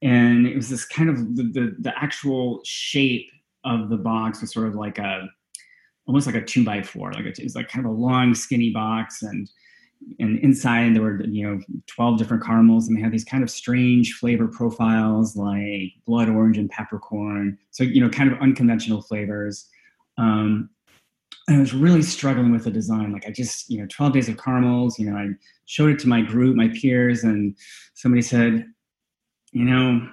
and 0.01 0.45
it 0.45 0.55
was 0.55 0.69
this 0.69 0.85
kind 0.85 1.09
of 1.09 1.37
the, 1.37 1.43
the, 1.43 1.75
the 1.79 1.93
actual 1.97 2.59
shape 2.65 3.29
of 3.63 3.89
the 3.89 3.97
box 3.97 4.41
was 4.41 4.51
sort 4.51 4.67
of 4.67 4.75
like 4.75 4.99
a 4.99 5.29
almost 6.05 6.27
like 6.27 6.35
a 6.35 6.43
two 6.43 6.65
by 6.65 6.83
four, 6.83 7.13
like 7.13 7.25
it 7.25 7.39
was 7.41 7.55
like 7.55 7.69
kind 7.69 7.85
of 7.85 7.91
a 7.91 7.95
long 7.95 8.35
skinny 8.35 8.71
box 8.71 9.23
and 9.23 9.49
and 10.19 10.39
inside 10.39 10.95
there 10.95 11.01
were 11.01 11.23
you 11.23 11.47
know 11.47 11.59
12 11.87 12.17
different 12.17 12.43
caramels 12.43 12.87
and 12.87 12.97
they 12.97 13.01
had 13.01 13.11
these 13.11 13.23
kind 13.23 13.43
of 13.43 13.49
strange 13.49 14.13
flavor 14.13 14.47
profiles 14.47 15.35
like 15.35 15.93
blood 16.05 16.29
orange 16.29 16.57
and 16.57 16.69
peppercorn 16.69 17.57
so 17.71 17.83
you 17.83 18.01
know 18.01 18.09
kind 18.09 18.31
of 18.31 18.39
unconventional 18.39 19.01
flavors 19.01 19.69
um, 20.17 20.69
I 21.49 21.57
was 21.57 21.73
really 21.73 22.01
struggling 22.01 22.51
with 22.51 22.63
the 22.63 22.71
design. 22.71 23.11
Like 23.11 23.27
I 23.27 23.31
just, 23.31 23.69
you 23.69 23.79
know, 23.79 23.87
12 23.87 24.13
days 24.13 24.29
of 24.29 24.37
caramels, 24.37 24.97
you 24.97 25.09
know, 25.09 25.17
I 25.17 25.29
showed 25.65 25.89
it 25.89 25.99
to 25.99 26.07
my 26.07 26.21
group, 26.21 26.55
my 26.55 26.69
peers, 26.69 27.23
and 27.23 27.55
somebody 27.95 28.21
said, 28.21 28.65
you 29.51 29.65
know, 29.65 30.07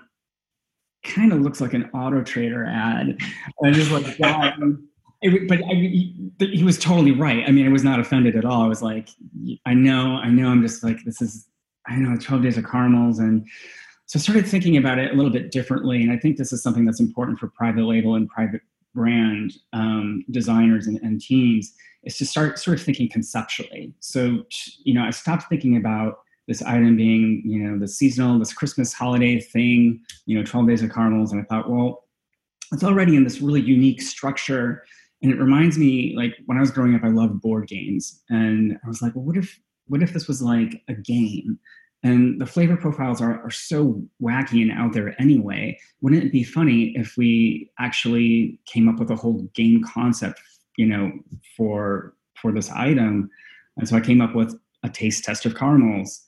kind 1.05 1.33
of 1.33 1.41
looks 1.41 1.61
like 1.61 1.73
an 1.73 1.89
auto 1.95 2.23
trader 2.23 2.67
ad. 2.67 3.09
And 3.09 3.19
I 3.63 3.71
just 3.71 3.93
like, 3.93 4.19
God. 4.23 4.55
It, 5.23 5.49
but 5.49 5.59
I, 5.65 5.75
he, 5.75 6.33
he 6.39 6.65
was 6.65 6.79
totally 6.79 7.13
right. 7.13 7.45
I 7.47 7.51
mean, 7.51 7.67
I 7.67 7.71
was 7.71 7.85
not 7.85 8.01
offended 8.01 8.37
at 8.37 8.45
all. 8.45 8.63
I 8.63 8.67
was 8.67 8.83
like, 8.83 9.11
I 9.67 9.75
know, 9.75 10.17
I 10.17 10.29
know. 10.29 10.49
I'm 10.49 10.63
just 10.63 10.83
like, 10.83 11.05
this 11.05 11.21
is, 11.21 11.47
I 11.87 11.97
know, 11.97 12.17
12 12.17 12.43
days 12.43 12.57
of 12.57 12.65
caramels. 12.65 13.19
And 13.19 13.47
so 14.07 14.19
I 14.19 14.23
started 14.23 14.47
thinking 14.47 14.77
about 14.77 14.99
it 14.99 15.13
a 15.13 15.15
little 15.15 15.31
bit 15.31 15.51
differently. 15.51 16.03
And 16.03 16.11
I 16.11 16.17
think 16.17 16.37
this 16.37 16.53
is 16.53 16.63
something 16.63 16.85
that's 16.85 17.01
important 17.01 17.39
for 17.39 17.49
private 17.49 17.85
label 17.85 18.15
and 18.15 18.29
private 18.29 18.63
brand 18.95 19.53
um, 19.73 20.25
designers 20.31 20.87
and, 20.87 20.99
and 21.03 21.21
teams 21.21 21.75
is 22.03 22.17
to 22.19 22.27
start 22.27 22.59
sort 22.59 22.79
of 22.79 22.85
thinking 22.85 23.09
conceptually. 23.09 23.93
So, 24.01 24.45
you 24.85 24.95
know, 24.95 25.05
I 25.05 25.11
stopped 25.11 25.45
thinking 25.49 25.77
about 25.77 26.21
this 26.49 26.63
item 26.63 26.97
being, 26.97 27.43
you 27.45 27.61
know, 27.61 27.79
the 27.79 27.87
seasonal, 27.87 28.39
this 28.39 28.53
Christmas 28.53 28.93
holiday 28.93 29.39
thing, 29.39 30.01
you 30.27 30.37
know, 30.37 30.45
12 30.45 30.67
days 30.67 30.83
of 30.83 30.91
caramels. 30.91 31.33
And 31.33 31.41
I 31.41 31.45
thought, 31.45 31.71
well, 31.71 32.05
it's 32.73 32.85
already 32.85 33.17
in 33.17 33.25
this 33.25 33.41
really 33.41 33.61
unique 33.61 34.01
structure. 34.03 34.85
And 35.23 35.33
it 35.33 35.39
reminds 35.39 35.79
me, 35.79 36.15
like 36.17 36.35
when 36.47 36.57
I 36.57 36.61
was 36.61 36.71
growing 36.71 36.95
up, 36.95 37.05
I 37.05 37.09
loved 37.09 37.41
board 37.41 37.69
games. 37.69 38.23
And 38.31 38.79
I 38.85 38.89
was 38.89 39.03
like, 39.03 39.15
well, 39.15 39.25
what 39.25 39.37
if, 39.37 39.59
what 39.87 40.03
if 40.03 40.13
this 40.13 40.29
was 40.29 40.41
like 40.41 40.83
a 40.89 40.95
game? 40.95 41.59
And 42.03 42.41
the 42.41 42.47
flavor 42.47 42.77
profiles 42.77 43.21
are, 43.21 43.43
are 43.43 43.51
so 43.51 44.03
wacky 44.23 44.63
and 44.63 44.73
out 44.73 44.95
there 44.95 45.21
anyway. 45.21 45.79
Wouldn't 46.01 46.25
it 46.25 46.33
be 46.33 46.43
funny 46.43 46.95
if 46.97 47.15
we 47.19 47.71
actually 47.79 48.59
came 48.65 48.89
up 48.89 48.99
with 48.99 49.11
a 49.11 49.17
whole 49.17 49.43
game 49.55 49.85
concept, 49.85 50.41
you 50.77 50.87
know, 50.87 51.13
for 51.57 52.15
for 52.41 52.53
this 52.53 52.71
item? 52.71 53.29
And 53.77 53.87
so 53.87 53.97
I 53.97 54.01
came 54.01 54.23
up 54.23 54.35
with 54.35 54.59
a 54.83 54.89
taste 54.89 55.25
test 55.25 55.45
of 55.45 55.55
caramels. 55.55 56.25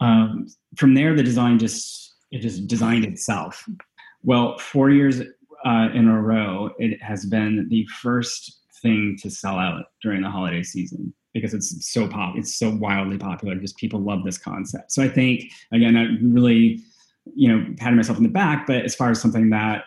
Um, 0.00 0.46
from 0.76 0.94
there, 0.94 1.14
the 1.14 1.22
design 1.22 1.58
just 1.58 2.14
it 2.30 2.40
just 2.40 2.66
designed 2.66 3.04
itself. 3.04 3.68
Well, 4.22 4.56
four 4.58 4.88
years 4.88 5.20
uh, 5.64 5.88
in 5.94 6.08
a 6.08 6.20
row, 6.20 6.70
it 6.78 7.02
has 7.02 7.26
been 7.26 7.68
the 7.68 7.86
first 8.00 8.60
thing 8.82 9.16
to 9.20 9.30
sell 9.30 9.58
out 9.58 9.84
during 10.02 10.22
the 10.22 10.30
holiday 10.30 10.62
season 10.62 11.12
because 11.34 11.54
it's 11.54 11.92
so 11.92 12.08
pop 12.08 12.34
it's 12.36 12.56
so 12.56 12.70
wildly 12.70 13.18
popular. 13.18 13.54
Just 13.56 13.76
people 13.76 14.00
love 14.00 14.24
this 14.24 14.38
concept. 14.38 14.90
So 14.92 15.02
i 15.02 15.08
think 15.08 15.44
again 15.72 15.96
i 15.96 16.06
really 16.22 16.80
you 17.34 17.48
know 17.48 17.74
patted 17.76 17.96
myself 17.96 18.18
in 18.18 18.24
the 18.24 18.30
back 18.30 18.66
but 18.66 18.84
as 18.84 18.94
far 18.94 19.10
as 19.10 19.20
something 19.20 19.50
that 19.50 19.84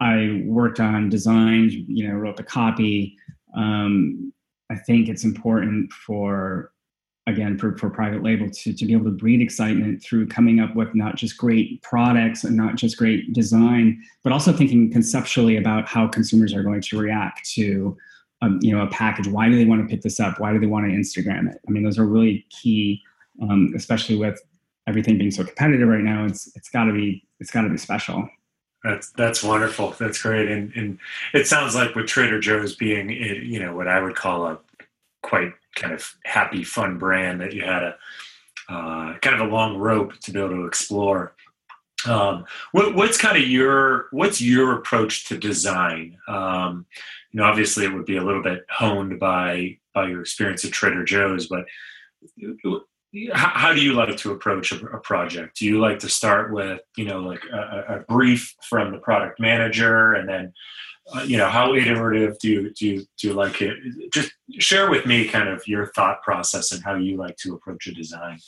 i 0.00 0.42
worked 0.44 0.80
on 0.80 1.08
designed 1.08 1.72
you 1.72 2.06
know 2.06 2.14
wrote 2.14 2.36
the 2.36 2.42
copy 2.42 3.16
um, 3.56 4.32
i 4.70 4.76
think 4.76 5.08
it's 5.08 5.24
important 5.24 5.92
for 5.92 6.72
again 7.26 7.56
for, 7.56 7.76
for 7.78 7.88
private 7.88 8.22
label 8.22 8.50
to, 8.50 8.72
to 8.72 8.84
be 8.84 8.92
able 8.92 9.04
to 9.04 9.10
breed 9.10 9.40
excitement 9.40 10.02
through 10.02 10.26
coming 10.26 10.58
up 10.58 10.74
with 10.74 10.92
not 10.94 11.14
just 11.14 11.36
great 11.36 11.80
products 11.82 12.42
and 12.42 12.56
not 12.56 12.74
just 12.74 12.96
great 12.96 13.32
design 13.32 14.02
but 14.24 14.32
also 14.32 14.52
thinking 14.52 14.90
conceptually 14.90 15.56
about 15.56 15.86
how 15.86 16.08
consumers 16.08 16.52
are 16.52 16.64
going 16.64 16.80
to 16.80 16.98
react 16.98 17.48
to 17.48 17.96
um, 18.42 18.58
you 18.60 18.76
know 18.76 18.82
a 18.82 18.88
package. 18.88 19.28
Why 19.28 19.48
do 19.48 19.56
they 19.56 19.64
want 19.64 19.82
to 19.82 19.88
pick 19.88 20.02
this 20.02 20.20
up? 20.20 20.40
Why 20.40 20.52
do 20.52 20.58
they 20.58 20.66
want 20.66 20.86
to 20.86 20.92
instagram 20.92 21.50
it? 21.50 21.60
I 21.66 21.70
mean 21.70 21.84
those 21.84 21.98
are 21.98 22.06
really 22.06 22.44
key 22.50 23.00
um, 23.40 23.72
especially 23.74 24.16
with 24.16 24.40
everything 24.86 25.16
being 25.16 25.30
so 25.30 25.44
competitive 25.44 25.88
right 25.88 26.02
now 26.02 26.26
it's 26.26 26.54
it's 26.56 26.68
got 26.68 26.84
to 26.84 26.92
be 26.92 27.24
it's 27.40 27.50
got 27.50 27.62
to 27.62 27.70
be 27.70 27.78
special. 27.78 28.28
That's 28.82 29.12
that's 29.12 29.44
wonderful. 29.44 29.94
That's 29.98 30.20
great. 30.20 30.50
And 30.50 30.72
and 30.74 30.98
it 31.32 31.46
sounds 31.46 31.76
like 31.76 31.94
with 31.94 32.06
trader 32.06 32.40
joe's 32.40 32.74
being 32.74 33.10
you 33.10 33.60
know 33.60 33.74
what 33.74 33.86
i 33.86 34.00
would 34.00 34.16
call 34.16 34.46
a 34.46 34.58
quite 35.22 35.52
kind 35.76 35.94
of 35.94 36.14
happy 36.24 36.64
fun 36.64 36.98
brand 36.98 37.40
that 37.40 37.52
you 37.52 37.62
had 37.62 37.82
a 37.82 37.96
uh, 38.68 39.18
kind 39.18 39.34
of 39.34 39.40
a 39.40 39.52
long 39.52 39.76
rope 39.76 40.18
to 40.20 40.32
be 40.32 40.38
able 40.38 40.50
to 40.50 40.66
explore 40.66 41.34
um, 42.06 42.44
what, 42.72 42.94
what's 42.94 43.18
kind 43.18 43.36
of 43.36 43.48
your 43.48 44.06
what's 44.12 44.40
your 44.40 44.78
approach 44.78 45.28
to 45.28 45.36
design 45.36 46.16
um, 46.28 46.86
you 47.32 47.40
know, 47.40 47.46
obviously 47.46 47.84
it 47.84 47.92
would 47.92 48.04
be 48.04 48.16
a 48.16 48.22
little 48.22 48.42
bit 48.42 48.64
honed 48.70 49.18
by 49.18 49.78
by 49.94 50.08
your 50.08 50.20
experience 50.20 50.64
at 50.64 50.72
Trader 50.72 51.04
Joe's, 51.04 51.48
but 51.48 51.64
how, 53.34 53.74
do 53.74 53.82
you 53.82 53.92
like 53.92 54.16
to 54.16 54.32
approach 54.32 54.72
a, 54.72 54.76
a, 54.86 54.98
project? 55.00 55.58
Do 55.58 55.66
you 55.66 55.80
like 55.80 55.98
to 55.98 56.08
start 56.08 56.50
with, 56.50 56.80
you 56.96 57.04
know, 57.04 57.20
like 57.20 57.42
a, 57.52 57.96
a 57.96 57.98
brief 58.08 58.54
from 58.62 58.90
the 58.90 58.98
product 58.98 59.38
manager, 59.38 60.14
and 60.14 60.26
then, 60.26 60.54
uh, 61.14 61.22
you 61.22 61.36
know, 61.36 61.48
how 61.48 61.74
iterative 61.74 62.38
do 62.38 62.48
you 62.48 62.70
do 62.70 62.86
you, 62.86 63.06
do 63.18 63.28
you 63.28 63.32
like 63.34 63.60
it? 63.60 63.76
Just 64.12 64.32
share 64.58 64.90
with 64.90 65.04
me 65.06 65.26
kind 65.26 65.48
of 65.48 65.66
your 65.66 65.86
thought 65.88 66.22
process 66.22 66.72
and 66.72 66.82
how 66.82 66.94
you 66.94 67.16
like 67.16 67.36
to 67.38 67.54
approach 67.54 67.86
a 67.86 67.92
design. 67.92 68.38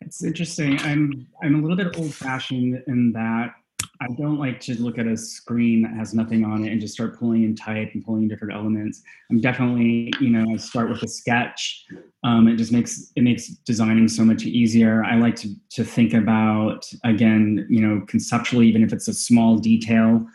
It's 0.00 0.24
interesting. 0.24 0.78
I'm 0.80 1.26
I'm 1.42 1.56
a 1.56 1.58
little 1.60 1.76
bit 1.76 1.96
old 1.98 2.14
fashioned 2.14 2.82
in 2.86 3.12
that 3.12 3.54
I 4.00 4.06
don't 4.16 4.38
like 4.38 4.60
to 4.60 4.80
look 4.80 4.98
at 4.98 5.06
a 5.06 5.16
screen 5.16 5.82
that 5.82 5.92
has 5.94 6.14
nothing 6.14 6.44
on 6.44 6.64
it 6.64 6.70
and 6.70 6.80
just 6.80 6.94
start 6.94 7.18
pulling 7.18 7.44
and 7.44 7.58
type 7.58 7.90
and 7.94 8.04
pulling 8.04 8.22
in 8.22 8.28
different 8.28 8.54
elements. 8.54 9.02
I'm 9.28 9.40
definitely, 9.40 10.12
you 10.20 10.30
know, 10.30 10.52
I 10.52 10.56
start 10.56 10.88
with 10.88 11.02
a 11.02 11.08
sketch. 11.08 11.84
Um, 12.22 12.46
it 12.46 12.56
just 12.56 12.70
makes 12.70 13.12
it 13.16 13.22
makes 13.22 13.48
designing 13.48 14.06
so 14.06 14.24
much 14.24 14.44
easier. 14.44 15.04
I 15.04 15.16
like 15.16 15.34
to 15.36 15.54
to 15.70 15.84
think 15.84 16.14
about 16.14 16.88
again, 17.04 17.66
you 17.68 17.80
know, 17.80 18.04
conceptually, 18.06 18.68
even 18.68 18.84
if 18.84 18.92
it's 18.92 19.08
a 19.08 19.14
small 19.14 19.58
detail 19.58 20.26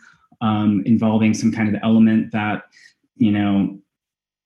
um, 0.41 0.83
involving 0.85 1.33
some 1.33 1.51
kind 1.51 1.73
of 1.73 1.81
element 1.83 2.31
that, 2.31 2.63
you 3.15 3.31
know, 3.31 3.77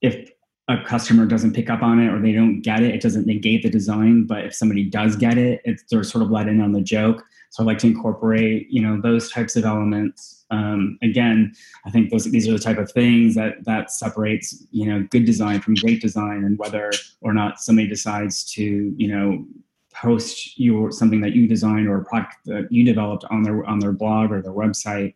if 0.02 0.30
a 0.70 0.84
customer 0.84 1.26
doesn't 1.26 1.54
pick 1.54 1.70
up 1.70 1.82
on 1.82 2.00
it 2.00 2.14
or 2.14 2.22
they 2.22 2.34
don't 2.34 2.62
get 2.62 2.84
it, 2.84 2.94
it 2.94 3.02
doesn't 3.02 3.26
negate 3.26 3.64
the 3.64 3.70
design. 3.70 4.26
But 4.26 4.46
if 4.46 4.54
somebody 4.54 4.84
does 4.84 5.16
get 5.16 5.38
it, 5.38 5.62
it's 5.64 5.84
they're 5.90 6.04
sort 6.04 6.24
of 6.24 6.30
let 6.30 6.48
in 6.48 6.62
on 6.62 6.74
the 6.74 6.82
joke. 6.82 7.24
So 7.50 7.64
I 7.64 7.66
like 7.66 7.78
to 7.80 7.88
incorporate, 7.88 8.68
you 8.70 8.82
know, 8.82 9.00
those 9.00 9.32
types 9.32 9.56
of 9.56 9.64
elements. 9.64 10.46
Um, 10.52 10.98
again, 11.02 11.54
I 11.86 11.90
think 11.90 12.10
those 12.10 12.26
these 12.26 12.48
are 12.48 12.52
the 12.52 12.60
type 12.60 12.78
of 12.78 12.92
things 12.92 13.36
that 13.36 13.64
that 13.64 13.92
separates, 13.92 14.66
you 14.72 14.86
know, 14.88 15.08
good 15.10 15.26
design 15.26 15.62
from 15.62 15.76
great 15.76 16.02
design, 16.02 16.44
and 16.44 16.60
whether 16.60 16.92
or 17.22 17.34
not 17.34 17.62
somebody 17.62 17.88
decides 17.88 18.44
to, 18.52 18.94
you 18.98 19.08
know, 19.08 19.46
post 19.94 20.60
your 20.60 20.92
something 20.92 21.22
that 21.22 21.34
you 21.34 21.48
designed 21.48 21.88
or 21.88 21.98
a 22.00 22.04
product 22.04 22.36
that 22.46 22.68
you 22.70 22.84
developed 22.84 23.24
on 23.32 23.44
their 23.44 23.66
on 23.66 23.80
their 23.80 23.94
blog 23.94 24.32
or 24.32 24.42
their 24.42 24.52
website. 24.52 25.14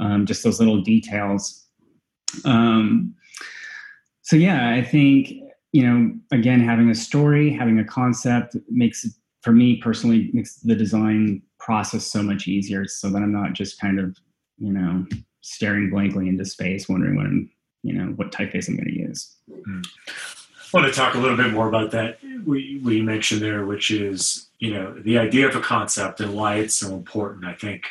Um, 0.00 0.26
just 0.26 0.44
those 0.44 0.58
little 0.60 0.80
details. 0.80 1.66
Um, 2.44 3.14
so 4.22 4.36
yeah, 4.36 4.70
I 4.70 4.82
think 4.82 5.32
you 5.72 5.82
know, 5.86 6.14
again, 6.32 6.60
having 6.60 6.90
a 6.90 6.94
story, 6.94 7.50
having 7.50 7.78
a 7.78 7.84
concept 7.84 8.56
makes 8.70 9.04
it, 9.04 9.12
for 9.42 9.52
me 9.52 9.76
personally 9.76 10.30
makes 10.32 10.56
the 10.56 10.74
design 10.74 11.42
process 11.58 12.06
so 12.06 12.22
much 12.22 12.48
easier 12.48 12.86
so 12.86 13.10
that 13.10 13.22
I'm 13.22 13.32
not 13.32 13.52
just 13.52 13.80
kind 13.80 14.00
of, 14.00 14.16
you 14.58 14.72
know, 14.72 15.06
staring 15.42 15.90
blankly 15.90 16.28
into 16.28 16.44
space, 16.44 16.88
wondering 16.88 17.16
when, 17.16 17.50
you 17.82 17.92
know, 17.92 18.12
what 18.12 18.32
typeface 18.32 18.68
I'm 18.68 18.76
going 18.76 18.88
to 18.88 18.98
use. 18.98 19.36
Mm. 19.48 19.86
I 20.08 20.80
want 20.80 20.92
to 20.92 20.98
talk 20.98 21.14
a 21.14 21.18
little 21.18 21.36
bit 21.36 21.52
more 21.52 21.68
about 21.68 21.90
that 21.92 22.18
we, 22.44 22.80
we 22.82 23.00
mentioned 23.00 23.40
there, 23.40 23.64
which 23.64 23.90
is, 23.90 24.48
you 24.58 24.72
know, 24.74 24.98
the 25.00 25.18
idea 25.18 25.48
of 25.48 25.54
a 25.54 25.60
concept 25.60 26.20
and 26.20 26.34
why 26.34 26.56
it's 26.56 26.74
so 26.74 26.94
important. 26.94 27.44
I 27.44 27.54
think, 27.54 27.84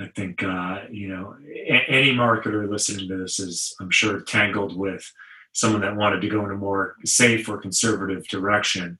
I 0.00 0.06
think, 0.06 0.42
uh, 0.42 0.82
you 0.90 1.08
know, 1.08 1.36
a- 1.50 1.88
any 1.88 2.12
marketer 2.12 2.68
listening 2.68 3.08
to 3.08 3.16
this 3.16 3.40
is, 3.40 3.74
I'm 3.80 3.90
sure, 3.90 4.20
tangled 4.20 4.76
with 4.76 5.10
someone 5.52 5.80
that 5.80 5.96
wanted 5.96 6.20
to 6.20 6.28
go 6.28 6.44
in 6.44 6.52
a 6.52 6.56
more 6.56 6.96
safe 7.04 7.48
or 7.48 7.58
conservative 7.58 8.26
direction. 8.28 8.98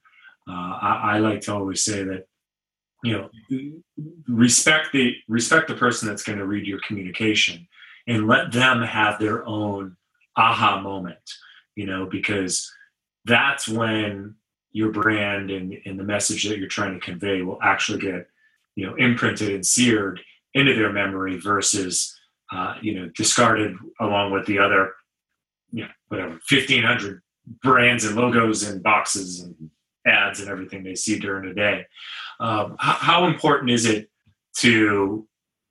Uh, 0.49 0.79
I, 0.81 1.01
I, 1.03 1.19
like 1.19 1.43
to 1.43 1.55
always 1.55 1.85
say 1.85 2.03
that 2.05 2.27
you 3.05 3.13
know 3.13 3.31
respect 4.27 4.93
the 4.93 5.15
respect 5.29 5.69
the 5.69 5.75
person 5.75 6.09
that's 6.09 6.25
going 6.25 6.39
to 6.39 6.47
read 6.47 6.67
your 6.67 6.81
communication 6.87 7.69
and 8.07 8.27
let 8.27 8.51
them 8.51 8.83
have 8.83 9.21
their 9.21 9.47
own 9.47 9.97
aha 10.37 10.81
moment 10.81 11.19
you 11.77 11.87
know 11.87 12.07
because 12.07 12.73
that's 13.25 13.69
when 13.69 14.35
your 14.73 14.91
brand 14.91 15.51
and, 15.51 15.77
and 15.87 15.99
the 15.99 16.05
message 16.05 16.49
that 16.49 16.59
you're 16.59 16.69
trying 16.69 16.95
to 16.95 17.05
convey 17.05 17.43
will 17.43 17.59
actually 17.63 18.01
get 18.01 18.27
you 18.75 18.87
know 18.87 18.95
imprinted 18.97 19.51
and 19.51 19.65
seared 19.65 20.21
into 20.55 20.75
their 20.75 20.93
memory 20.93 21.39
versus 21.39 22.15
uh, 22.53 22.75
you 22.81 22.95
know 22.95 23.11
discarded 23.15 23.77
along 24.01 24.33
with 24.33 24.47
the 24.47 24.59
other 24.59 24.93
you 25.71 25.85
know, 25.85 25.91
whatever, 26.09 26.31
1500 26.31 27.23
brands 27.63 28.05
and 28.05 28.17
logos 28.17 28.63
and 28.63 28.83
boxes 28.83 29.41
and 29.41 29.71
ads 30.07 30.41
and 30.41 30.49
everything 30.49 30.83
they 30.83 30.95
see 30.95 31.19
during 31.19 31.49
the 31.49 31.55
day. 31.55 31.87
Um, 32.41 32.77
how, 32.79 32.93
how, 32.93 33.27
important 33.27 33.71
is 33.71 33.85
it 33.87 34.09
to, 34.59 35.27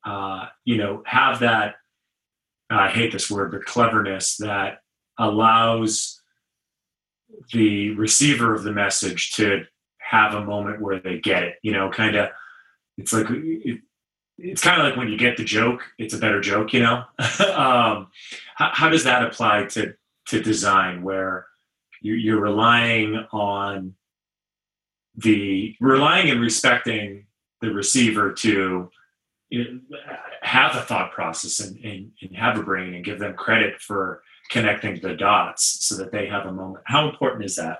uh, 0.06 0.48
you 0.66 0.78
know, 0.78 1.04
have 1.06 1.40
that, 1.40 1.76
I 2.70 2.90
hate 2.90 3.12
this 3.12 3.32
word, 3.32 3.52
but 3.52 3.66
cleverness 3.66 4.38
that 4.38 4.80
allows 5.18 6.22
the 7.54 7.92
receiver 7.92 8.54
of 8.54 8.64
the 8.64 8.72
message 8.72 9.32
to 9.34 9.64
have 10.00 10.34
a 10.34 10.46
moment 10.46 10.82
where 10.82 11.00
they 11.00 11.20
get 11.20 11.44
it, 11.44 11.56
you 11.64 11.72
know, 11.72 11.90
kind 11.90 12.16
of, 12.16 12.30
it's 12.98 13.14
like, 13.14 13.28
it's 14.38 14.62
kind 14.62 14.80
of 14.80 14.88
like 14.88 14.98
when 14.98 15.10
you 15.10 15.18
get 15.18 15.38
the 15.38 15.44
joke, 15.44 15.82
it's 15.98 16.14
a 16.14 16.18
better 16.18 16.42
joke, 16.42 16.74
you 16.74 16.82
know? 16.82 17.04
um, 17.56 18.08
how, 18.56 18.72
how, 18.74 18.90
does 18.90 19.04
that 19.04 19.24
apply 19.24 19.66
to 19.66 19.94
to 20.28 20.42
design 20.42 21.04
where 21.04 21.48
you're 22.02 22.42
relying 22.42 23.26
on 23.32 23.96
the 25.16 25.76
relying 25.80 26.30
and 26.30 26.42
respecting 26.42 27.26
the 27.62 27.72
receiver 27.72 28.34
to 28.34 28.90
you 29.50 29.64
know, 29.64 29.80
have 30.42 30.76
a 30.76 30.82
thought 30.82 31.12
process 31.12 31.60
and, 31.60 31.78
and, 31.84 32.12
and, 32.22 32.36
have 32.36 32.58
a 32.58 32.64
brain 32.64 32.94
and 32.94 33.06
give 33.06 33.18
them 33.18 33.34
credit 33.34 33.80
for 33.80 34.22
connecting 34.50 35.00
the 35.00 35.16
dots 35.16 35.86
so 35.86 35.96
that 35.96 36.12
they 36.12 36.28
have 36.28 36.46
a 36.46 36.52
moment. 36.52 36.84
How 36.86 37.10
important 37.10 37.46
is 37.46 37.56
that? 37.56 37.80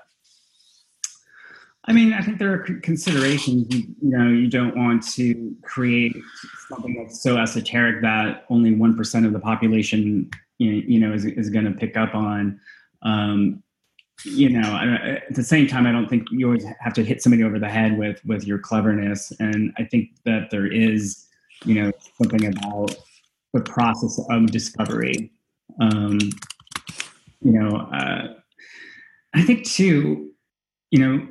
I 1.88 1.92
mean, 1.92 2.12
I 2.12 2.20
think 2.20 2.38
there 2.38 2.52
are 2.52 2.58
considerations. 2.82 3.74
You, 3.74 3.80
you 4.02 4.18
know, 4.18 4.28
you 4.28 4.46
don't 4.46 4.76
want 4.76 5.08
to 5.14 5.56
create 5.62 6.14
something 6.68 6.94
that's 6.94 7.22
so 7.22 7.38
esoteric 7.38 8.02
that 8.02 8.44
only 8.50 8.74
one 8.74 8.94
percent 8.94 9.24
of 9.24 9.32
the 9.32 9.40
population, 9.40 10.30
you 10.58 10.70
you 10.70 11.00
know 11.00 11.14
is, 11.14 11.24
is 11.24 11.48
going 11.48 11.64
to 11.64 11.72
pick 11.72 11.96
up 11.96 12.14
on. 12.14 12.60
Um, 13.02 13.62
you 14.24 14.50
know, 14.50 14.76
at 15.02 15.34
the 15.34 15.44
same 15.44 15.66
time, 15.66 15.86
I 15.86 15.92
don't 15.92 16.08
think 16.08 16.26
you 16.30 16.46
always 16.46 16.66
have 16.80 16.92
to 16.94 17.04
hit 17.04 17.22
somebody 17.22 17.42
over 17.42 17.58
the 17.58 17.68
head 17.68 17.96
with 17.96 18.22
with 18.26 18.46
your 18.46 18.58
cleverness. 18.58 19.32
And 19.40 19.72
I 19.78 19.84
think 19.84 20.10
that 20.24 20.50
there 20.50 20.66
is, 20.66 21.26
you 21.64 21.74
know, 21.74 21.92
something 22.20 22.46
about 22.46 22.96
the 23.54 23.60
process 23.60 24.20
of 24.28 24.50
discovery. 24.50 25.32
Um, 25.80 26.18
you 27.40 27.52
know, 27.52 27.76
uh, 27.76 28.34
I 29.34 29.42
think 29.42 29.64
too, 29.64 30.32
you 30.90 30.98
know, 30.98 31.28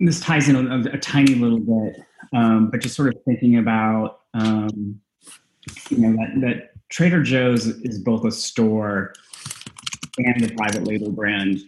this 0.00 0.20
ties 0.20 0.48
in 0.48 0.56
a, 0.56 0.90
a 0.92 0.98
tiny 0.98 1.34
little 1.34 1.60
bit, 1.60 2.02
um, 2.32 2.70
but 2.70 2.80
just 2.80 2.96
sort 2.96 3.14
of 3.14 3.22
thinking 3.24 3.58
about, 3.58 4.20
um, 4.34 5.00
you 5.88 5.98
know, 5.98 6.12
that, 6.12 6.40
that 6.40 6.70
Trader 6.90 7.22
Joe's 7.22 7.66
is 7.66 7.98
both 7.98 8.24
a 8.24 8.30
store 8.30 9.14
and 10.18 10.50
a 10.50 10.54
private 10.54 10.84
label 10.84 11.10
brand. 11.10 11.60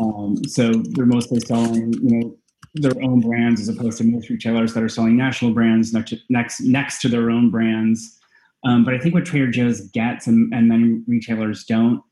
Um, 0.00 0.42
so 0.46 0.72
they're 0.72 1.06
mostly 1.06 1.40
selling, 1.40 1.92
you 1.94 2.18
know, 2.20 2.36
their 2.74 2.92
own 3.02 3.20
brands 3.20 3.60
as 3.60 3.68
opposed 3.68 3.98
to 3.98 4.04
most 4.04 4.28
retailers 4.28 4.74
that 4.74 4.82
are 4.82 4.88
selling 4.88 5.16
national 5.16 5.52
brands 5.52 5.92
next 5.92 6.10
to, 6.10 6.18
next 6.28 6.60
next 6.60 7.00
to 7.02 7.08
their 7.08 7.30
own 7.30 7.50
brands. 7.50 8.18
Um, 8.64 8.84
but 8.84 8.94
I 8.94 8.98
think 8.98 9.14
what 9.14 9.24
Trader 9.24 9.50
Joe's 9.50 9.82
gets 9.90 10.26
and, 10.26 10.52
and 10.52 10.68
many 10.68 11.02
retailers 11.06 11.64
don't 11.64 12.02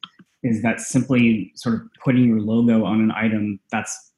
is 0.42 0.62
that 0.62 0.80
simply 0.80 1.52
sort 1.56 1.76
of 1.76 1.82
putting 2.04 2.24
your 2.24 2.40
logo 2.40 2.84
on 2.84 3.00
an 3.00 3.10
item 3.12 3.58
that's 3.70 4.11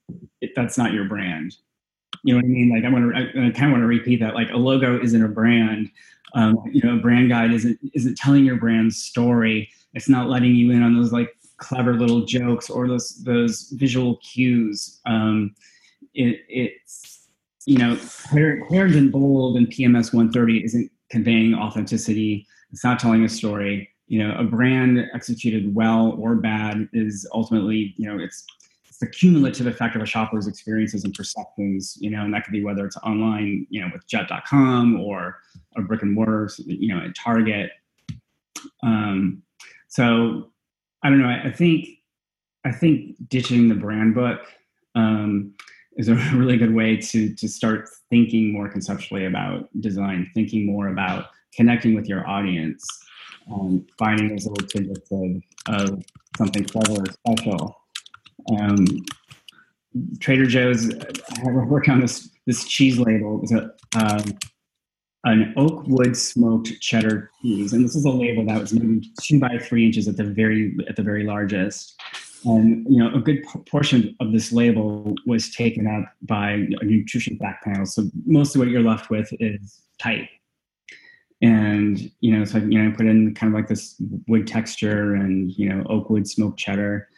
that's 0.54 0.78
not 0.78 0.92
your 0.92 1.04
brand. 1.04 1.56
You 2.22 2.34
know 2.34 2.38
what 2.38 2.44
I 2.44 2.48
mean? 2.48 2.70
Like 2.70 2.84
I 2.84 2.88
want 2.88 3.14
to, 3.14 3.20
I, 3.20 3.50
kind 3.50 3.66
of 3.66 3.72
want 3.72 3.82
to 3.82 3.86
repeat 3.86 4.20
that. 4.20 4.34
Like 4.34 4.50
a 4.50 4.56
logo 4.56 5.00
isn't 5.00 5.24
a 5.24 5.28
brand. 5.28 5.90
Um, 6.34 6.58
you 6.72 6.82
know, 6.82 6.96
a 6.96 7.00
brand 7.00 7.28
guide 7.28 7.52
isn't 7.52 7.78
isn't 7.92 8.16
telling 8.16 8.44
your 8.44 8.56
brand's 8.56 9.00
story. 9.00 9.70
It's 9.94 10.08
not 10.08 10.28
letting 10.28 10.54
you 10.54 10.70
in 10.72 10.82
on 10.82 10.96
those 10.96 11.12
like 11.12 11.36
clever 11.58 11.94
little 11.94 12.24
jokes 12.24 12.70
or 12.70 12.88
those 12.88 13.22
those 13.24 13.70
visual 13.74 14.16
cues. 14.16 15.00
Um, 15.06 15.54
it, 16.14 16.40
it's 16.48 17.28
you 17.66 17.78
know 17.78 17.96
Clarendon 18.28 19.10
Bold 19.10 19.56
and 19.56 19.68
PMS 19.68 20.12
130 20.12 20.64
isn't 20.64 20.90
conveying 21.10 21.54
authenticity. 21.54 22.46
It's 22.72 22.84
not 22.84 22.98
telling 22.98 23.24
a 23.24 23.28
story. 23.28 23.90
You 24.08 24.26
know, 24.26 24.36
a 24.36 24.44
brand 24.44 25.06
executed 25.14 25.74
well 25.74 26.16
or 26.18 26.34
bad 26.34 26.88
is 26.92 27.28
ultimately 27.32 27.94
you 27.96 28.08
know 28.08 28.22
it's 28.22 28.44
the 29.04 29.10
cumulative 29.10 29.66
effect 29.66 29.96
of 29.96 30.02
a 30.02 30.06
shopper's 30.06 30.46
experiences 30.46 31.04
and 31.04 31.12
perceptions. 31.14 31.96
You 32.00 32.10
know, 32.10 32.22
and 32.22 32.32
that 32.32 32.44
could 32.44 32.52
be 32.52 32.64
whether 32.64 32.86
it's 32.86 32.96
online, 32.98 33.66
you 33.70 33.80
know, 33.80 33.88
with 33.92 34.06
Jet.com 34.06 35.00
or 35.00 35.38
a 35.76 35.82
brick 35.82 36.02
and 36.02 36.12
mortar, 36.12 36.50
you 36.66 36.88
know, 36.88 37.04
at 37.04 37.14
Target. 37.14 37.70
Um, 38.82 39.42
so 39.88 40.50
I 41.02 41.10
don't 41.10 41.20
know. 41.20 41.28
I, 41.28 41.48
I 41.48 41.52
think 41.52 41.88
I 42.64 42.72
think 42.72 43.16
ditching 43.28 43.68
the 43.68 43.74
brand 43.74 44.14
book 44.14 44.40
um, 44.94 45.54
is 45.96 46.08
a 46.08 46.14
really 46.34 46.56
good 46.56 46.74
way 46.74 46.96
to 46.96 47.34
to 47.34 47.48
start 47.48 47.88
thinking 48.10 48.52
more 48.52 48.68
conceptually 48.68 49.26
about 49.26 49.68
design, 49.80 50.30
thinking 50.34 50.66
more 50.66 50.88
about 50.88 51.26
connecting 51.54 51.94
with 51.94 52.08
your 52.08 52.26
audience, 52.28 52.84
um, 53.52 53.86
finding 53.98 54.28
those 54.28 54.46
little 54.46 54.66
tidbits 54.66 55.10
of, 55.12 55.42
of 55.68 56.04
something 56.36 56.64
clever 56.64 57.02
or 57.02 57.06
special. 57.06 57.83
Um, 58.50 58.86
Trader 60.20 60.46
Joe's, 60.46 60.92
I 60.94 61.50
work 61.50 61.88
on 61.88 62.00
this 62.00 62.30
this 62.46 62.64
cheese 62.64 62.98
label. 62.98 63.36
It 63.36 63.40
was 63.40 63.52
a 63.52 63.70
um, 63.96 64.38
an 65.24 65.54
oak 65.56 65.84
wood 65.86 66.16
smoked 66.16 66.80
cheddar 66.80 67.30
cheese, 67.40 67.72
and 67.72 67.84
this 67.84 67.94
is 67.94 68.04
a 68.04 68.10
label 68.10 68.44
that 68.46 68.60
was 68.60 68.72
maybe 68.72 69.10
two 69.22 69.40
by 69.40 69.58
three 69.58 69.86
inches 69.86 70.08
at 70.08 70.16
the 70.16 70.24
very 70.24 70.76
at 70.88 70.96
the 70.96 71.02
very 71.02 71.24
largest. 71.24 71.94
And 72.44 72.86
you 72.92 72.98
know, 72.98 73.14
a 73.14 73.20
good 73.20 73.42
portion 73.66 74.14
of 74.20 74.32
this 74.32 74.52
label 74.52 75.14
was 75.26 75.50
taken 75.54 75.86
up 75.86 76.12
by 76.22 76.50
a 76.80 76.84
nutrition 76.84 77.38
fact 77.38 77.64
panel. 77.64 77.86
So 77.86 78.10
mostly 78.26 78.58
what 78.58 78.68
you're 78.68 78.82
left 78.82 79.08
with 79.08 79.32
is 79.40 79.80
type. 79.98 80.28
And 81.40 82.10
you 82.20 82.36
know, 82.36 82.44
so 82.44 82.58
you 82.58 82.82
know, 82.82 82.90
I 82.90 82.92
put 82.92 83.06
in 83.06 83.34
kind 83.34 83.52
of 83.52 83.58
like 83.58 83.68
this 83.68 83.96
wood 84.28 84.46
texture 84.46 85.14
and 85.14 85.52
you 85.52 85.68
know, 85.68 85.84
oak 85.88 86.10
wood 86.10 86.28
smoked 86.28 86.58
cheddar. 86.58 87.08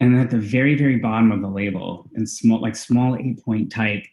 And 0.00 0.18
at 0.18 0.30
the 0.30 0.38
very, 0.38 0.74
very 0.74 0.96
bottom 0.96 1.32
of 1.32 1.40
the 1.40 1.48
label, 1.48 2.08
in 2.14 2.26
small, 2.26 2.60
like 2.60 2.76
small 2.76 3.16
eight 3.16 3.42
point 3.42 3.72
type, 3.72 4.04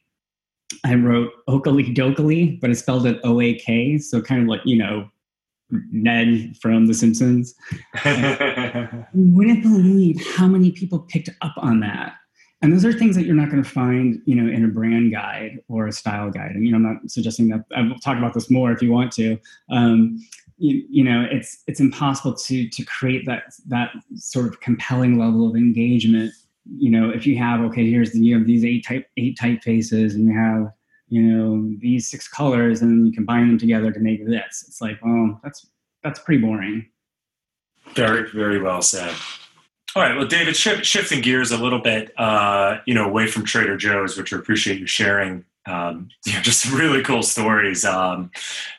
I 0.85 0.95
wrote 0.95 1.31
Oakley 1.47 1.93
Dokley, 1.93 2.59
but 2.59 2.69
I 2.69 2.73
spelled 2.73 3.05
it 3.05 3.19
O 3.23 3.41
A 3.41 3.53
K. 3.55 3.97
So 3.97 4.21
kind 4.21 4.41
of 4.41 4.47
like, 4.47 4.61
you 4.65 4.77
know, 4.77 5.09
Ned 5.91 6.55
from 6.61 6.85
The 6.85 6.93
Simpsons. 6.93 7.55
you 8.05 9.05
wouldn't 9.13 9.63
believe 9.63 10.25
how 10.35 10.47
many 10.47 10.71
people 10.71 10.99
picked 10.99 11.29
up 11.41 11.53
on 11.57 11.79
that. 11.81 12.13
And 12.61 12.71
those 12.71 12.85
are 12.85 12.93
things 12.93 13.15
that 13.17 13.25
you're 13.25 13.35
not 13.35 13.49
going 13.49 13.61
to 13.61 13.69
find, 13.69 14.21
you 14.25 14.35
know, 14.35 14.49
in 14.49 14.63
a 14.63 14.69
brand 14.69 15.11
guide 15.11 15.59
or 15.67 15.87
a 15.87 15.91
style 15.91 16.31
guide. 16.31 16.51
And 16.51 16.65
you 16.65 16.71
know, 16.71 16.77
I'm 16.77 16.83
not 16.83 17.11
suggesting 17.11 17.49
that. 17.49 17.65
I'll 17.75 17.99
talk 17.99 18.17
about 18.17 18.33
this 18.33 18.49
more 18.49 18.71
if 18.71 18.81
you 18.81 18.89
want 18.89 19.11
to. 19.13 19.37
Um, 19.69 20.17
you, 20.57 20.85
you, 20.89 21.03
know, 21.03 21.27
it's 21.29 21.63
it's 21.67 21.79
impossible 21.79 22.33
to 22.33 22.69
to 22.69 22.85
create 22.85 23.25
that 23.25 23.53
that 23.67 23.91
sort 24.15 24.47
of 24.47 24.59
compelling 24.59 25.17
level 25.17 25.47
of 25.47 25.55
engagement 25.55 26.33
you 26.65 26.89
know, 26.89 27.09
if 27.09 27.25
you 27.25 27.37
have 27.37 27.61
okay, 27.61 27.89
here's 27.89 28.11
the 28.11 28.19
you 28.19 28.37
have 28.37 28.47
these 28.47 28.63
eight 28.63 28.85
type 28.85 29.07
eight 29.17 29.37
typefaces, 29.37 30.13
and 30.13 30.27
you 30.27 30.33
have 30.33 30.71
you 31.09 31.21
know 31.21 31.75
these 31.79 32.09
six 32.09 32.27
colors, 32.27 32.81
and 32.81 33.07
you 33.07 33.13
combine 33.13 33.47
them 33.47 33.57
together 33.57 33.91
to 33.91 33.99
make 33.99 34.25
this. 34.25 34.63
It's 34.67 34.81
like, 34.81 34.99
well, 35.03 35.39
that's 35.43 35.67
that's 36.03 36.19
pretty 36.19 36.41
boring. 36.41 36.87
Very 37.95 38.29
very 38.31 38.61
well 38.61 38.81
said. 38.81 39.13
All 39.95 40.01
right, 40.01 40.17
well, 40.17 40.25
David, 40.25 40.55
sh- 40.55 40.83
shifting 40.83 41.21
gears 41.21 41.51
a 41.51 41.57
little 41.57 41.77
bit, 41.77 42.17
uh, 42.17 42.79
you 42.87 42.95
know, 42.95 43.05
away 43.05 43.27
from 43.27 43.45
Trader 43.45 43.77
Joe's, 43.77 44.17
which 44.17 44.33
I 44.33 44.37
appreciate 44.37 44.79
you 44.79 44.87
sharing. 44.87 45.45
Um, 45.65 46.09
you 46.25 46.33
know, 46.33 46.41
just 46.41 46.71
really 46.71 47.03
cool 47.03 47.23
stories, 47.23 47.85
um, 47.85 48.31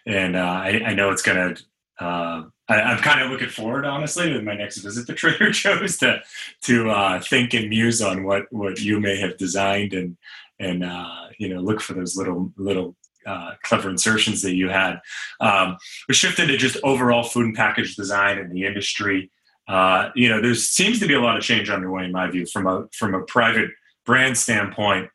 and 0.06 0.36
uh, 0.36 0.40
I, 0.40 0.82
I, 0.86 0.94
know 0.94 1.10
it's 1.10 1.22
going 1.22 1.54
to 1.54 2.04
uh, 2.04 2.44
I, 2.68 2.92
am 2.92 2.98
kind 2.98 3.20
of 3.20 3.30
looking 3.30 3.48
forward, 3.48 3.84
honestly, 3.84 4.32
with 4.32 4.42
my 4.42 4.54
next 4.54 4.78
visit 4.78 5.06
to 5.06 5.12
Trader 5.14 5.50
Joe's 5.50 5.98
to 5.98 6.20
to 6.62 6.90
uh, 6.90 7.20
think 7.20 7.54
and 7.54 7.68
muse 7.68 8.02
on 8.02 8.24
what 8.24 8.52
what 8.52 8.80
you 8.80 9.00
may 9.00 9.16
have 9.18 9.36
designed 9.36 9.92
and 9.92 10.16
and 10.58 10.84
uh, 10.84 11.26
you 11.38 11.48
know 11.48 11.60
look 11.60 11.80
for 11.80 11.94
those 11.94 12.16
little 12.16 12.52
little 12.56 12.96
uh, 13.26 13.52
clever 13.62 13.90
insertions 13.90 14.42
that 14.42 14.54
you 14.54 14.68
had. 14.68 15.00
Um, 15.40 15.76
we 16.08 16.14
shifted 16.14 16.46
to 16.48 16.56
just 16.56 16.76
overall 16.82 17.22
food 17.22 17.46
and 17.46 17.54
package 17.54 17.96
design 17.96 18.38
in 18.38 18.50
the 18.50 18.64
industry. 18.64 19.30
Uh, 19.66 20.10
you 20.14 20.28
know, 20.28 20.42
there 20.42 20.54
seems 20.54 21.00
to 21.00 21.06
be 21.06 21.14
a 21.14 21.20
lot 21.20 21.36
of 21.36 21.42
change 21.42 21.70
underway, 21.70 22.04
in 22.04 22.12
my 22.12 22.30
view, 22.30 22.46
from 22.46 22.66
a 22.66 22.86
from 22.92 23.14
a 23.14 23.22
private 23.22 23.70
brand 24.06 24.36
standpoint. 24.36 25.10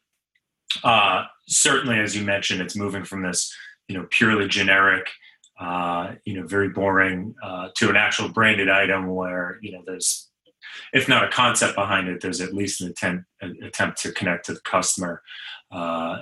Uh, 0.83 1.25
certainly, 1.47 1.99
as 1.99 2.15
you 2.15 2.23
mentioned, 2.23 2.61
it's 2.61 2.75
moving 2.75 3.03
from 3.03 3.23
this 3.23 3.53
you 3.87 3.97
know 3.97 4.07
purely 4.09 4.47
generic 4.47 5.09
uh, 5.59 6.13
you 6.23 6.39
know, 6.39 6.47
very 6.47 6.69
boring 6.69 7.35
uh, 7.43 7.67
to 7.75 7.89
an 7.89 7.97
actual 7.97 8.29
branded 8.29 8.69
item 8.69 9.07
where 9.07 9.59
you 9.61 9.73
know 9.73 9.83
there's, 9.85 10.29
if 10.93 11.09
not 11.09 11.25
a 11.25 11.29
concept 11.29 11.75
behind 11.75 12.07
it, 12.07 12.21
there's 12.21 12.39
at 12.39 12.53
least 12.53 12.81
an 12.81 12.89
attempt 12.89 13.25
an 13.41 13.57
attempt 13.61 14.01
to 14.01 14.11
connect 14.13 14.45
to 14.45 14.53
the 14.53 14.61
customer, 14.61 15.21
uh, 15.71 16.19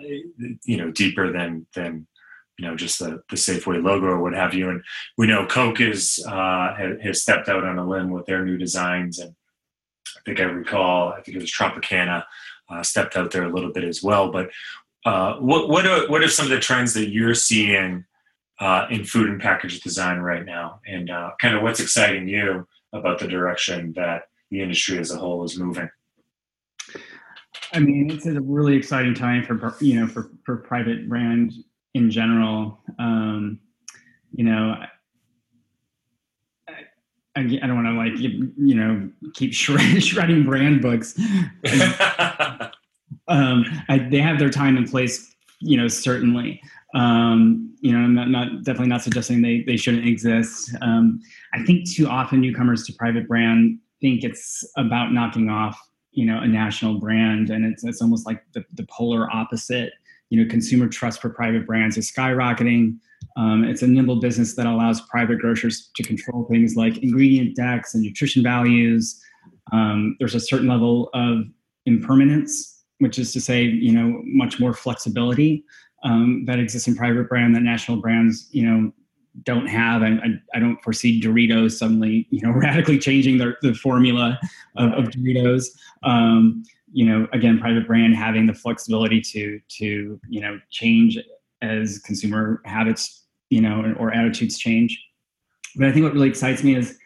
you 0.64 0.78
know, 0.78 0.90
deeper 0.90 1.32
than 1.32 1.68
than 1.76 2.08
you 2.58 2.68
know 2.68 2.76
just 2.76 2.98
the 2.98 3.22
the 3.30 3.36
Safeway 3.36 3.82
logo 3.84 4.08
or 4.08 4.20
what 4.20 4.34
have 4.34 4.56
you. 4.56 4.72
And 4.72 4.82
we 5.20 5.28
know 5.28 5.46
Coke 5.46 5.82
is 5.82 6.24
uh, 6.28 6.74
has 7.04 7.22
stepped 7.22 7.48
out 7.48 7.64
on 7.64 7.78
a 7.78 7.88
limb 7.88 8.10
with 8.10 8.26
their 8.26 8.44
new 8.44 8.58
designs, 8.58 9.20
and 9.20 9.36
I 10.16 10.20
think 10.26 10.40
I 10.40 10.46
recall, 10.46 11.10
I 11.10 11.22
think 11.22 11.38
it 11.38 11.42
was 11.42 11.54
Tropicana 11.54 12.24
uh, 12.70 12.84
stepped 12.84 13.16
out 13.16 13.32
there 13.32 13.44
a 13.44 13.54
little 13.54 13.72
bit 13.72 13.84
as 13.84 14.04
well. 14.04 14.32
But 14.32 14.50
uh, 15.06 15.36
what 15.36 15.70
what 15.70 15.86
are 15.86 16.08
what 16.10 16.24
are 16.24 16.28
some 16.28 16.46
of 16.46 16.52
the 16.52 16.60
trends 16.60 16.94
that 16.94 17.10
you're 17.10 17.36
seeing? 17.36 18.06
uh, 18.60 18.88
in 18.90 19.06
food 19.06 19.30
and 19.30 19.42
package 19.42 19.82
design 19.82 20.20
right 20.20 20.46
now, 20.46 20.80
and 20.88 21.10
uh, 21.10 21.32
kind 21.40 21.56
of 21.56 21.62
what's 21.62 21.80
exciting 21.80 22.28
you 22.28 22.68
about 22.94 23.20
the 23.20 23.28
direction 23.28 23.94
that 23.96 24.24
the 24.50 24.62
industry 24.62 24.98
as 24.98 25.12
a 25.12 25.18
whole 25.18 25.44
is 25.44 25.60
moving. 25.60 25.90
I 27.74 27.80
mean, 27.80 28.10
it's 28.10 28.26
a 28.26 28.40
really 28.42 28.76
exciting 28.76 29.14
time 29.14 29.44
for 29.44 29.76
you 29.80 30.00
know 30.00 30.08
for 30.08 30.32
for 30.44 30.58
private 30.58 31.08
brand 31.08 31.54
in 31.94 32.10
general. 32.10 32.80
Um, 32.98 33.60
you 34.34 34.44
know, 34.44 34.76
I, 37.38 37.42
I, 37.42 37.68
don't 37.68 37.76
want 37.76 37.88
to 37.88 37.94
like 37.94 38.18
you, 38.20 38.52
you 38.58 38.76
know 38.76 39.10
keep 39.34 39.54
shred, 39.62 40.04
shredding 40.04 40.44
brand 40.44 40.82
books. 40.82 41.18
um, 43.28 43.66
I, 43.90 44.08
they 44.10 44.20
have 44.20 44.40
their 44.40 44.50
time 44.50 44.78
and 44.78 44.90
place, 44.90 45.36
you 45.60 45.78
know, 45.78 45.88
certainly. 45.88 46.62
Um, 46.94 47.76
you 47.82 47.92
know, 47.92 48.00
I'm 48.00 48.16
not, 48.16 48.30
not, 48.30 48.64
definitely 48.64 48.88
not 48.88 49.04
suggesting 49.04 49.42
they 49.42 49.64
they 49.68 49.78
shouldn't 49.78 50.08
exist. 50.08 50.76
Um, 50.82 51.22
I 51.54 51.64
think 51.64 51.90
too 51.90 52.08
often 52.08 52.42
newcomers 52.42 52.86
to 52.88 52.94
private 52.94 53.28
brand 53.28 53.80
think 54.02 54.24
it's 54.24 54.64
about 54.78 55.12
knocking 55.12 55.50
off, 55.50 55.80
you 56.12 56.26
know, 56.26 56.40
a 56.40 56.48
national 56.48 57.00
brand, 57.00 57.50
and 57.50 57.66
it's 57.66 57.84
it's 57.84 58.02
almost 58.02 58.26
like 58.26 58.44
the, 58.54 58.64
the 58.74 58.86
polar 58.90 59.30
opposite. 59.34 59.94
You 60.30 60.44
know, 60.44 60.50
consumer 60.50 60.88
trust 60.88 61.22
for 61.22 61.30
private 61.30 61.66
brands 61.66 61.98
is 61.98 62.12
skyrocketing. 62.12 62.98
Um, 63.38 63.64
it's 63.64 63.82
a 63.82 63.88
nimble 63.88 64.20
business 64.20 64.56
that 64.56 64.66
allows 64.66 65.02
private 65.02 65.40
grocers 65.40 65.92
to 65.96 66.04
control 66.04 66.46
things 66.50 66.76
like 66.76 66.98
ingredient 66.98 67.56
decks 67.56 67.94
and 67.94 68.04
nutrition 68.04 68.42
values. 68.42 69.22
Um, 69.72 70.16
there's 70.20 70.36
a 70.36 70.40
certain 70.40 70.68
level 70.68 71.10
of 71.14 71.46
impermanence, 71.86 72.84
which 73.00 73.20
is 73.20 73.32
to 73.34 73.42
say, 73.42 73.64
you 73.64 73.92
know, 73.92 74.22
much 74.26 74.60
more 74.60 74.74
flexibility 74.74 75.64
um, 76.04 76.46
that 76.46 76.60
exists 76.60 76.88
in 76.88 76.96
private 76.96 77.30
brand 77.30 77.56
that 77.56 77.62
national 77.62 77.98
brands, 77.98 78.48
you 78.52 78.64
know, 78.64 78.92
don't 79.44 79.68
have. 79.68 80.02
I, 80.02 80.08
I, 80.08 80.42
I, 80.56 80.60
don't 80.60 80.82
foresee 80.84 81.22
Doritos 81.22 81.74
suddenly, 81.74 82.28
you 82.32 82.42
know, 82.42 82.52
radically 82.56 82.98
changing 82.98 83.38
their, 83.38 83.58
the 83.62 83.74
formula 83.74 84.40
of, 84.78 84.94
of 84.94 85.06
Doritos. 85.06 85.68
Um, 86.04 86.64
you 86.92 87.06
know, 87.06 87.28
again, 87.34 87.60
private 87.60 87.86
brand 87.86 88.16
having 88.16 88.48
the 88.48 88.54
flexibility 88.54 89.22
to 89.22 89.60
to 89.78 90.20
you 90.30 90.42
know 90.42 90.60
change 90.72 91.18
as 91.62 92.00
consumer 92.00 92.62
habits, 92.66 93.24
you 93.50 93.62
know, 93.62 93.96
or 93.98 94.14
attitudes 94.14 94.58
change. 94.58 95.04
But 95.76 95.88
I 95.88 95.92
think 95.92 96.04
what 96.04 96.14
really 96.14 96.30
excites 96.30 96.64
me 96.64 96.76
is 96.76 96.98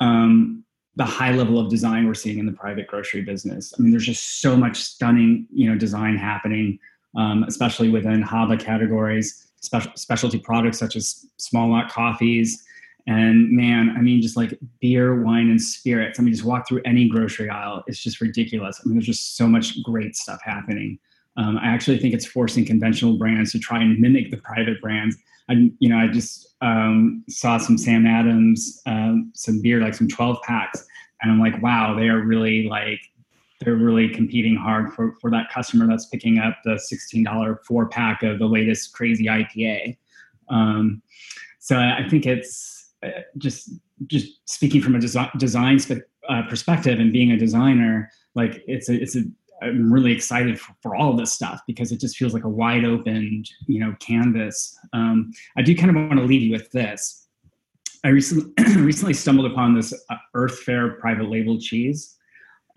um, 0.00 0.64
the 0.96 1.04
high 1.04 1.32
level 1.32 1.58
of 1.58 1.70
design 1.70 2.06
we're 2.06 2.14
seeing 2.14 2.38
in 2.38 2.46
the 2.46 2.52
private 2.52 2.86
grocery 2.86 3.22
business. 3.22 3.72
I 3.76 3.82
mean, 3.82 3.90
there's 3.90 4.06
just 4.06 4.40
so 4.40 4.56
much 4.56 4.76
stunning, 4.76 5.46
you 5.52 5.68
know, 5.68 5.76
design 5.76 6.16
happening, 6.16 6.78
um, 7.16 7.44
especially 7.44 7.88
within 7.88 8.22
HABA 8.22 8.60
categories, 8.60 9.48
special, 9.60 9.92
specialty 9.96 10.38
products 10.38 10.78
such 10.78 10.96
as 10.96 11.26
small 11.38 11.68
lot 11.68 11.90
coffees. 11.90 12.64
And 13.06 13.50
man, 13.50 13.94
I 13.96 14.00
mean, 14.00 14.22
just 14.22 14.36
like 14.36 14.58
beer, 14.80 15.22
wine, 15.22 15.50
and 15.50 15.60
spirits. 15.60 16.18
I 16.18 16.22
mean, 16.22 16.32
just 16.32 16.44
walk 16.44 16.66
through 16.68 16.80
any 16.84 17.08
grocery 17.08 17.50
aisle. 17.50 17.82
It's 17.86 18.02
just 18.02 18.20
ridiculous. 18.20 18.80
I 18.80 18.88
mean, 18.88 18.96
there's 18.96 19.06
just 19.06 19.36
so 19.36 19.46
much 19.46 19.82
great 19.82 20.16
stuff 20.16 20.40
happening. 20.42 20.98
Um, 21.36 21.58
I 21.58 21.66
actually 21.66 21.98
think 21.98 22.14
it's 22.14 22.26
forcing 22.26 22.64
conventional 22.64 23.18
brands 23.18 23.52
to 23.52 23.58
try 23.58 23.82
and 23.82 23.98
mimic 23.98 24.30
the 24.30 24.36
private 24.38 24.80
brands. 24.80 25.16
I, 25.48 25.70
you 25.78 25.88
know, 25.88 25.98
I 25.98 26.08
just 26.08 26.54
um, 26.60 27.24
saw 27.28 27.58
some 27.58 27.76
Sam 27.76 28.06
Adams, 28.06 28.80
um, 28.86 29.30
some 29.34 29.60
beer, 29.60 29.80
like 29.80 29.94
some 29.94 30.08
12 30.08 30.38
packs, 30.42 30.86
and 31.20 31.30
I'm 31.30 31.40
like, 31.40 31.60
wow, 31.62 31.94
they 31.94 32.08
are 32.08 32.20
really 32.20 32.68
like, 32.68 33.00
they're 33.60 33.74
really 33.74 34.08
competing 34.08 34.56
hard 34.56 34.92
for, 34.92 35.14
for 35.20 35.30
that 35.30 35.50
customer 35.50 35.86
that's 35.86 36.06
picking 36.06 36.38
up 36.38 36.56
the 36.64 36.80
$16 36.92 37.58
four 37.64 37.88
pack 37.88 38.22
of 38.22 38.38
the 38.38 38.46
latest 38.46 38.94
crazy 38.94 39.26
IPA. 39.26 39.96
Um, 40.48 41.02
so 41.58 41.78
I 41.78 42.06
think 42.08 42.26
it's 42.26 42.92
uh, 43.02 43.10
just 43.38 43.70
just 44.06 44.46
speaking 44.48 44.82
from 44.82 44.94
a 44.94 44.98
desi- 44.98 45.38
design 45.38 45.78
spe- 45.78 46.04
uh, 46.28 46.42
perspective 46.48 46.98
and 46.98 47.12
being 47.12 47.30
a 47.30 47.38
designer, 47.38 48.10
like 48.34 48.62
it's 48.66 48.88
a 48.88 49.00
it's 49.00 49.16
a 49.16 49.22
I'm 49.62 49.92
really 49.92 50.12
excited 50.12 50.60
for, 50.60 50.74
for, 50.82 50.96
all 50.96 51.10
of 51.10 51.18
this 51.18 51.32
stuff 51.32 51.60
because 51.66 51.92
it 51.92 52.00
just 52.00 52.16
feels 52.16 52.34
like 52.34 52.44
a 52.44 52.48
wide 52.48 52.84
open, 52.84 53.44
you 53.66 53.80
know, 53.80 53.94
canvas. 54.00 54.76
Um, 54.92 55.32
I 55.56 55.62
do 55.62 55.76
kind 55.76 55.90
of 55.90 55.96
want 55.96 56.18
to 56.18 56.24
leave 56.24 56.42
you 56.42 56.52
with 56.52 56.70
this. 56.72 57.26
I 58.04 58.08
recently 58.08 58.52
recently 58.76 59.14
stumbled 59.14 59.50
upon 59.50 59.74
this 59.74 59.94
uh, 60.10 60.16
Earth 60.34 60.58
Fare 60.60 60.92
private 60.92 61.30
label 61.30 61.58
cheese, 61.58 62.16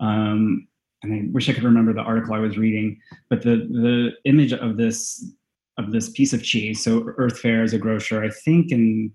um, 0.00 0.66
and 1.02 1.12
I 1.12 1.22
wish 1.32 1.48
I 1.48 1.52
could 1.52 1.64
remember 1.64 1.92
the 1.92 2.00
article 2.00 2.34
I 2.34 2.38
was 2.38 2.56
reading. 2.56 2.98
But 3.28 3.42
the 3.42 3.56
the 3.70 4.12
image 4.24 4.52
of 4.52 4.76
this 4.76 5.32
of 5.76 5.92
this 5.92 6.10
piece 6.10 6.32
of 6.32 6.42
cheese. 6.42 6.82
So 6.82 7.04
Earth 7.16 7.38
Fare 7.38 7.62
is 7.62 7.72
a 7.72 7.78
grocer, 7.78 8.24
I 8.24 8.30
think 8.30 8.72
in 8.72 9.12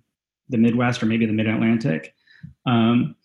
the 0.49 0.58
Midwest 0.58 1.04
or 1.04 1.08
maybe 1.08 1.26
the 1.26 1.34
Mid 1.34 1.47
Atlantic. 1.47 2.13
Um, 2.65 3.15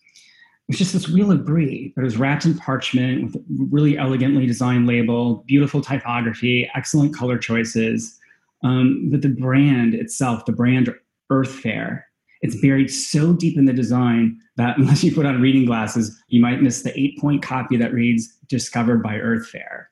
it's 0.69 0.77
just 0.77 0.93
this 0.93 1.09
wheel 1.09 1.31
of 1.31 1.45
brie 1.45 1.91
that 1.95 2.05
is 2.05 2.17
wrapped 2.17 2.45
in 2.45 2.55
parchment 2.55 3.23
with 3.23 3.35
a 3.35 3.43
really 3.71 3.97
elegantly 3.97 4.45
designed 4.45 4.85
label, 4.85 5.43
beautiful 5.47 5.81
typography, 5.81 6.69
excellent 6.75 7.15
color 7.15 7.39
choices. 7.39 8.17
Um, 8.63 9.09
but 9.09 9.23
the 9.23 9.29
brand 9.29 9.95
itself, 9.95 10.45
the 10.45 10.51
brand 10.51 10.93
Earth 11.31 11.51
Fare, 11.51 12.05
it's 12.41 12.55
buried 12.61 12.91
so 12.91 13.33
deep 13.33 13.57
in 13.57 13.65
the 13.65 13.73
design 13.73 14.39
that 14.57 14.77
unless 14.77 15.03
you 15.03 15.13
put 15.13 15.25
on 15.25 15.41
reading 15.41 15.65
glasses, 15.65 16.15
you 16.27 16.39
might 16.39 16.61
miss 16.61 16.83
the 16.83 16.97
eight 16.97 17.17
point 17.17 17.41
copy 17.41 17.75
that 17.75 17.91
reads 17.91 18.31
discovered 18.47 19.01
by 19.01 19.15
Earth 19.15 19.47
Fare. 19.47 19.89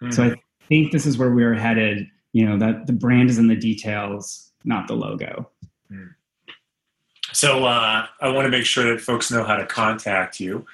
Mm. 0.00 0.14
So 0.14 0.24
I 0.24 0.34
think 0.68 0.92
this 0.92 1.06
is 1.06 1.18
where 1.18 1.32
we're 1.32 1.54
headed, 1.54 2.06
you 2.32 2.46
know, 2.46 2.56
that 2.58 2.86
the 2.86 2.92
brand 2.92 3.30
is 3.30 3.38
in 3.38 3.48
the 3.48 3.56
details, 3.56 4.52
not 4.64 4.86
the 4.86 4.94
logo. 4.94 5.50
Mm. 5.90 6.10
So 7.34 7.64
uh, 7.64 8.06
I 8.20 8.28
want 8.28 8.46
to 8.46 8.50
make 8.50 8.64
sure 8.64 8.92
that 8.92 9.00
folks 9.00 9.30
know 9.30 9.42
how 9.42 9.56
to 9.56 9.66
contact 9.66 10.38
you. 10.38 10.66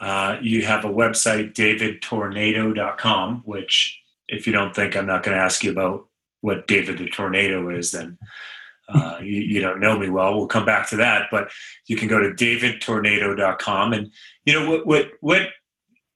Uh, 0.00 0.36
you 0.42 0.64
have 0.66 0.84
a 0.84 0.88
website, 0.88 1.54
davidtornado.com, 1.54 3.42
which 3.44 4.00
if 4.26 4.46
you 4.46 4.52
don't 4.52 4.74
think 4.74 4.96
I'm 4.96 5.06
not 5.06 5.22
going 5.22 5.36
to 5.36 5.42
ask 5.42 5.62
you 5.62 5.70
about 5.70 6.06
what 6.40 6.66
David 6.66 6.98
the 6.98 7.08
Tornado 7.08 7.70
is, 7.70 7.92
then 7.92 8.18
uh, 8.88 9.18
you, 9.22 9.40
you, 9.42 9.60
don't 9.60 9.80
know 9.80 9.96
me 9.96 10.10
well. 10.10 10.36
We'll 10.36 10.48
come 10.48 10.64
back 10.64 10.88
to 10.90 10.96
that, 10.96 11.28
but 11.30 11.50
you 11.86 11.96
can 11.96 12.08
go 12.08 12.18
to 12.18 12.30
davidtornado.com 12.30 13.92
and 13.92 14.10
you 14.44 14.52
know 14.54 14.68
what 14.68 14.86
what 14.86 15.10
what 15.20 15.48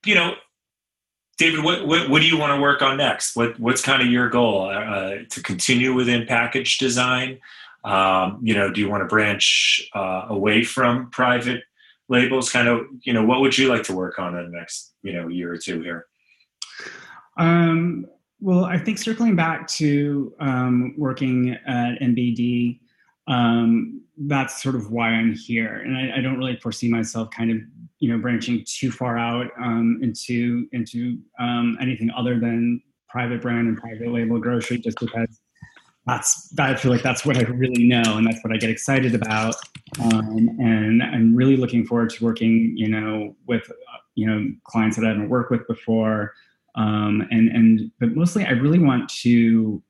you 0.04 0.14
know, 0.16 0.34
David, 1.38 1.64
what 1.64 1.86
what, 1.86 2.10
what 2.10 2.22
do 2.22 2.26
you 2.26 2.36
want 2.36 2.54
to 2.56 2.60
work 2.60 2.82
on 2.82 2.96
next? 2.96 3.36
What 3.36 3.58
what's 3.60 3.82
kind 3.82 4.02
of 4.02 4.08
your 4.08 4.28
goal 4.28 4.68
uh, 4.68 5.18
to 5.30 5.42
continue 5.42 5.94
within 5.94 6.26
package 6.26 6.78
design? 6.78 7.38
Um, 7.84 8.40
you 8.42 8.54
know, 8.54 8.70
do 8.72 8.80
you 8.80 8.88
want 8.88 9.02
to 9.02 9.06
branch 9.06 9.88
uh, 9.94 10.26
away 10.28 10.64
from 10.64 11.10
private 11.10 11.62
labels? 12.08 12.50
Kind 12.50 12.68
of, 12.68 12.82
you 13.02 13.12
know, 13.12 13.24
what 13.24 13.40
would 13.40 13.56
you 13.56 13.68
like 13.68 13.82
to 13.84 13.92
work 13.92 14.18
on 14.18 14.36
in 14.36 14.50
the 14.50 14.56
next, 14.56 14.92
you 15.02 15.12
know, 15.12 15.28
year 15.28 15.52
or 15.52 15.58
two 15.58 15.82
here? 15.82 16.06
Um, 17.36 18.06
well, 18.40 18.64
I 18.64 18.78
think 18.78 18.98
circling 18.98 19.36
back 19.36 19.68
to 19.68 20.34
um, 20.40 20.94
working 20.98 21.56
at 21.66 22.00
MBD, 22.00 22.80
um, 23.28 24.02
that's 24.16 24.62
sort 24.62 24.74
of 24.74 24.90
why 24.90 25.08
I'm 25.08 25.32
here, 25.32 25.76
and 25.76 25.96
I, 25.96 26.18
I, 26.18 26.20
don't 26.20 26.36
really 26.36 26.56
foresee 26.56 26.88
myself 26.88 27.30
kind 27.30 27.50
of, 27.50 27.58
you 28.00 28.10
know, 28.10 28.18
branching 28.18 28.64
too 28.66 28.90
far 28.90 29.16
out 29.16 29.46
um, 29.60 30.00
into 30.02 30.66
into 30.72 31.18
um, 31.38 31.78
anything 31.80 32.10
other 32.16 32.38
than 32.38 32.82
private 33.08 33.40
brand 33.40 33.68
and 33.68 33.78
private 33.78 34.10
label 34.10 34.40
grocery, 34.40 34.78
just 34.78 34.98
because 34.98 35.40
that's 36.06 36.52
I 36.58 36.74
feel 36.74 36.90
like 36.90 37.02
that's 37.02 37.24
what 37.24 37.36
I 37.36 37.42
really 37.42 37.84
know, 37.84 38.02
and 38.16 38.26
that's 38.26 38.42
what 38.42 38.52
I 38.52 38.56
get 38.56 38.70
excited 38.70 39.14
about. 39.14 39.54
Um, 40.02 40.56
and 40.58 41.02
I'm 41.02 41.34
really 41.34 41.56
looking 41.56 41.86
forward 41.86 42.10
to 42.10 42.24
working, 42.24 42.72
you 42.76 42.88
know, 42.88 43.36
with 43.46 43.70
you 44.14 44.26
know 44.26 44.48
clients 44.64 44.96
that 44.96 45.04
I 45.04 45.08
haven't 45.08 45.28
worked 45.28 45.50
with 45.50 45.66
before. 45.68 46.32
Um, 46.74 47.26
and 47.30 47.48
and 47.50 47.90
but 48.00 48.16
mostly, 48.16 48.44
I 48.44 48.50
really 48.50 48.80
want 48.80 49.08
to, 49.20 49.82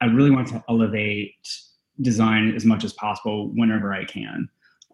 I 0.00 0.06
really 0.06 0.30
want 0.30 0.48
to 0.48 0.64
elevate 0.68 1.34
design 2.00 2.54
as 2.56 2.64
much 2.64 2.82
as 2.84 2.92
possible 2.94 3.50
whenever 3.54 3.92
I 3.92 4.04
can. 4.04 4.48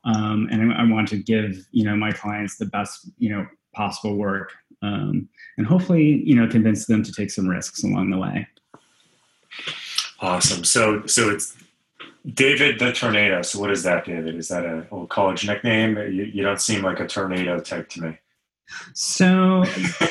Um, 0.04 0.48
and 0.50 0.72
I, 0.72 0.82
I, 0.82 0.84
want 0.84 1.08
to 1.08 1.16
give 1.16 1.66
you 1.70 1.84
know 1.84 1.96
my 1.96 2.12
clients 2.12 2.56
the 2.56 2.66
best 2.66 3.08
you 3.18 3.30
know 3.30 3.46
possible 3.74 4.16
work, 4.16 4.52
um, 4.82 5.28
and 5.56 5.66
hopefully 5.66 6.22
you 6.26 6.34
know 6.34 6.46
convince 6.46 6.86
them 6.86 7.02
to 7.04 7.12
take 7.12 7.30
some 7.30 7.48
risks 7.48 7.84
along 7.84 8.10
the 8.10 8.18
way. 8.18 8.46
Awesome. 10.20 10.64
So 10.64 11.06
so 11.06 11.30
it's 11.30 11.56
David 12.34 12.78
the 12.78 12.92
Tornado. 12.92 13.42
So 13.42 13.60
what 13.60 13.70
is 13.70 13.82
that, 13.84 14.04
David? 14.04 14.34
Is 14.34 14.48
that 14.48 14.64
a 14.64 14.86
old 14.90 15.08
college 15.08 15.46
nickname? 15.46 15.96
You, 15.96 16.24
you 16.24 16.42
don't 16.42 16.60
seem 16.60 16.82
like 16.82 17.00
a 17.00 17.06
tornado 17.06 17.60
type 17.60 17.88
to 17.90 18.02
me. 18.02 18.18
So 18.94 19.64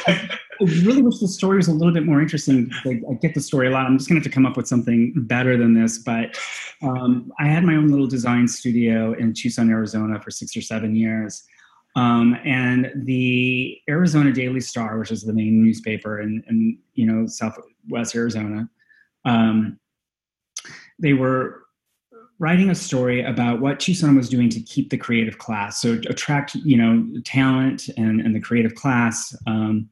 I 0.07 0.29
really 0.61 1.01
wish 1.01 1.19
the 1.19 1.27
story 1.27 1.57
was 1.57 1.67
a 1.67 1.73
little 1.73 1.93
bit 1.93 2.05
more 2.05 2.21
interesting. 2.21 2.71
I, 2.85 3.01
I 3.09 3.13
get 3.15 3.35
the 3.35 3.41
story 3.41 3.67
a 3.67 3.71
lot. 3.71 3.85
I'm 3.85 3.97
just 3.97 4.09
going 4.09 4.19
to 4.19 4.25
have 4.25 4.31
to 4.31 4.33
come 4.33 4.45
up 4.45 4.57
with 4.57 4.67
something 4.67 5.13
better 5.15 5.57
than 5.57 5.73
this. 5.73 5.99
But 5.99 6.37
um, 6.81 7.31
I 7.39 7.47
had 7.47 7.63
my 7.63 7.75
own 7.75 7.89
little 7.89 8.07
design 8.07 8.47
studio 8.47 9.13
in 9.13 9.33
Tucson, 9.33 9.69
Arizona 9.69 10.19
for 10.19 10.31
six 10.31 10.55
or 10.57 10.61
seven 10.61 10.95
years. 10.95 11.43
Um, 11.95 12.37
and 12.45 12.91
the 12.95 13.79
Arizona 13.89 14.31
Daily 14.31 14.61
Star, 14.61 14.97
which 14.99 15.11
is 15.11 15.23
the 15.23 15.33
main 15.33 15.63
newspaper 15.63 16.21
in, 16.21 16.43
in 16.47 16.77
you 16.93 17.05
know 17.05 17.27
Southwest 17.27 18.15
Arizona, 18.15 18.69
um, 19.25 19.79
they 20.99 21.13
were 21.13 21.63
writing 22.39 22.69
a 22.69 22.75
story 22.75 23.23
about 23.23 23.61
what 23.61 23.79
Tucson 23.79 24.15
was 24.15 24.29
doing 24.29 24.49
to 24.49 24.59
keep 24.61 24.89
the 24.89 24.97
creative 24.97 25.37
class, 25.37 25.81
so 25.81 25.93
attract 26.09 26.55
you 26.55 26.77
know 26.77 27.05
talent 27.25 27.89
and, 27.97 28.21
and 28.21 28.35
the 28.35 28.39
creative 28.39 28.75
class. 28.75 29.35
Um, 29.47 29.89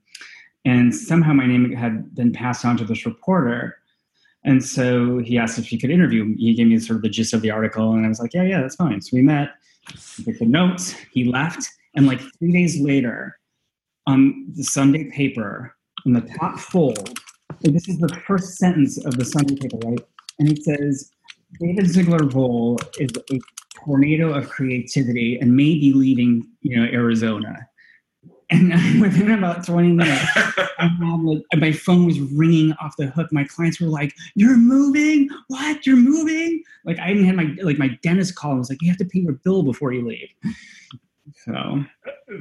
and 0.65 0.93
somehow 0.93 1.33
my 1.33 1.45
name 1.45 1.71
had 1.73 2.13
been 2.15 2.33
passed 2.33 2.65
on 2.65 2.75
to 2.77 2.85
this 2.85 3.05
reporter. 3.05 3.77
And 4.43 4.63
so 4.63 5.19
he 5.19 5.37
asked 5.37 5.59
if 5.59 5.67
he 5.67 5.77
could 5.77 5.91
interview. 5.91 6.23
Me. 6.25 6.35
He 6.37 6.53
gave 6.53 6.67
me 6.67 6.77
sort 6.79 6.97
of 6.97 7.01
the 7.03 7.09
gist 7.09 7.33
of 7.33 7.41
the 7.41 7.51
article, 7.51 7.93
and 7.93 8.05
I 8.05 8.09
was 8.09 8.19
like, 8.19 8.33
"Yeah, 8.33 8.43
yeah, 8.43 8.61
that's 8.61 8.75
fine." 8.75 9.01
So 9.01 9.11
we 9.13 9.21
met, 9.21 9.49
took 10.23 10.37
the 10.37 10.45
notes, 10.45 10.95
he 11.11 11.25
left, 11.25 11.67
and 11.95 12.05
like 12.05 12.21
three 12.37 12.51
days 12.51 12.79
later, 12.79 13.39
on 14.05 14.45
the 14.55 14.63
Sunday 14.63 15.09
paper, 15.09 15.75
in 16.05 16.13
the 16.13 16.21
top 16.21 16.59
fold, 16.59 17.19
this 17.61 17.87
is 17.89 17.97
the 17.97 18.09
first 18.27 18.57
sentence 18.57 19.03
of 19.03 19.17
the 19.17 19.25
Sunday 19.25 19.55
paper, 19.55 19.77
right? 19.83 20.05
And 20.39 20.49
it 20.49 20.63
says, 20.63 21.11
David 21.59 21.87
Ziegler 21.87 22.25
Voll 22.25 22.79
is 22.99 23.09
a 23.31 23.39
tornado 23.83 24.33
of 24.33 24.49
creativity 24.49 25.37
and 25.39 25.55
may 25.55 25.75
be 25.75 25.93
leaving, 25.93 26.47
you 26.61 26.77
know, 26.77 26.85
Arizona. 26.91 27.67
And 28.49 28.69
within 29.01 29.31
about 29.31 29.65
20 29.65 29.93
minutes, 29.93 30.25
I 30.77 30.87
had 30.87 31.21
like 31.23 31.41
my 31.55 31.71
phone 31.71 32.05
was 32.05 32.19
ringing 32.19 32.73
off 32.81 32.95
the 32.97 33.07
hook. 33.07 33.31
My 33.31 33.43
clients 33.43 33.79
were 33.79 33.87
like, 33.87 34.13
"You're 34.35 34.57
moving? 34.57 35.29
What? 35.47 35.85
You're 35.87 35.95
moving?" 35.95 36.63
Like 36.83 36.99
I 36.99 37.11
even 37.11 37.25
had 37.25 37.35
my 37.35 37.55
like 37.61 37.77
my 37.77 37.97
dentist 38.03 38.35
call 38.35 38.51
and 38.51 38.59
was 38.59 38.69
like, 38.69 38.81
"You 38.81 38.89
have 38.89 38.97
to 38.97 39.05
pay 39.05 39.19
your 39.19 39.33
bill 39.33 39.63
before 39.63 39.93
you 39.93 40.07
leave." 40.07 40.29
So 41.45 41.83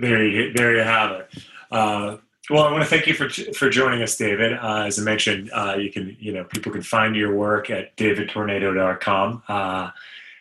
there 0.01 0.27
you 0.27 0.53
there 0.53 0.77
you 0.77 0.83
have 0.83 1.13
it. 1.13 1.45
Uh, 1.71 2.17
well, 2.51 2.65
I 2.65 2.71
want 2.71 2.83
to 2.83 2.89
thank 2.89 3.07
you 3.07 3.15
for 3.15 3.29
for 3.55 3.71
joining 3.71 4.03
us, 4.03 4.17
David. 4.17 4.53
Uh, 4.55 4.85
as 4.87 4.99
I 4.99 5.03
mentioned, 5.03 5.51
uh, 5.53 5.77
you 5.79 5.91
can 5.91 6.17
you 6.21 6.33
know 6.33 6.45
people 6.45 6.73
can 6.73 6.83
find 6.83 7.17
your 7.17 7.35
work 7.35 7.71
at 7.71 7.97
davidtornado.com. 7.97 9.43
Uh, 9.49 9.91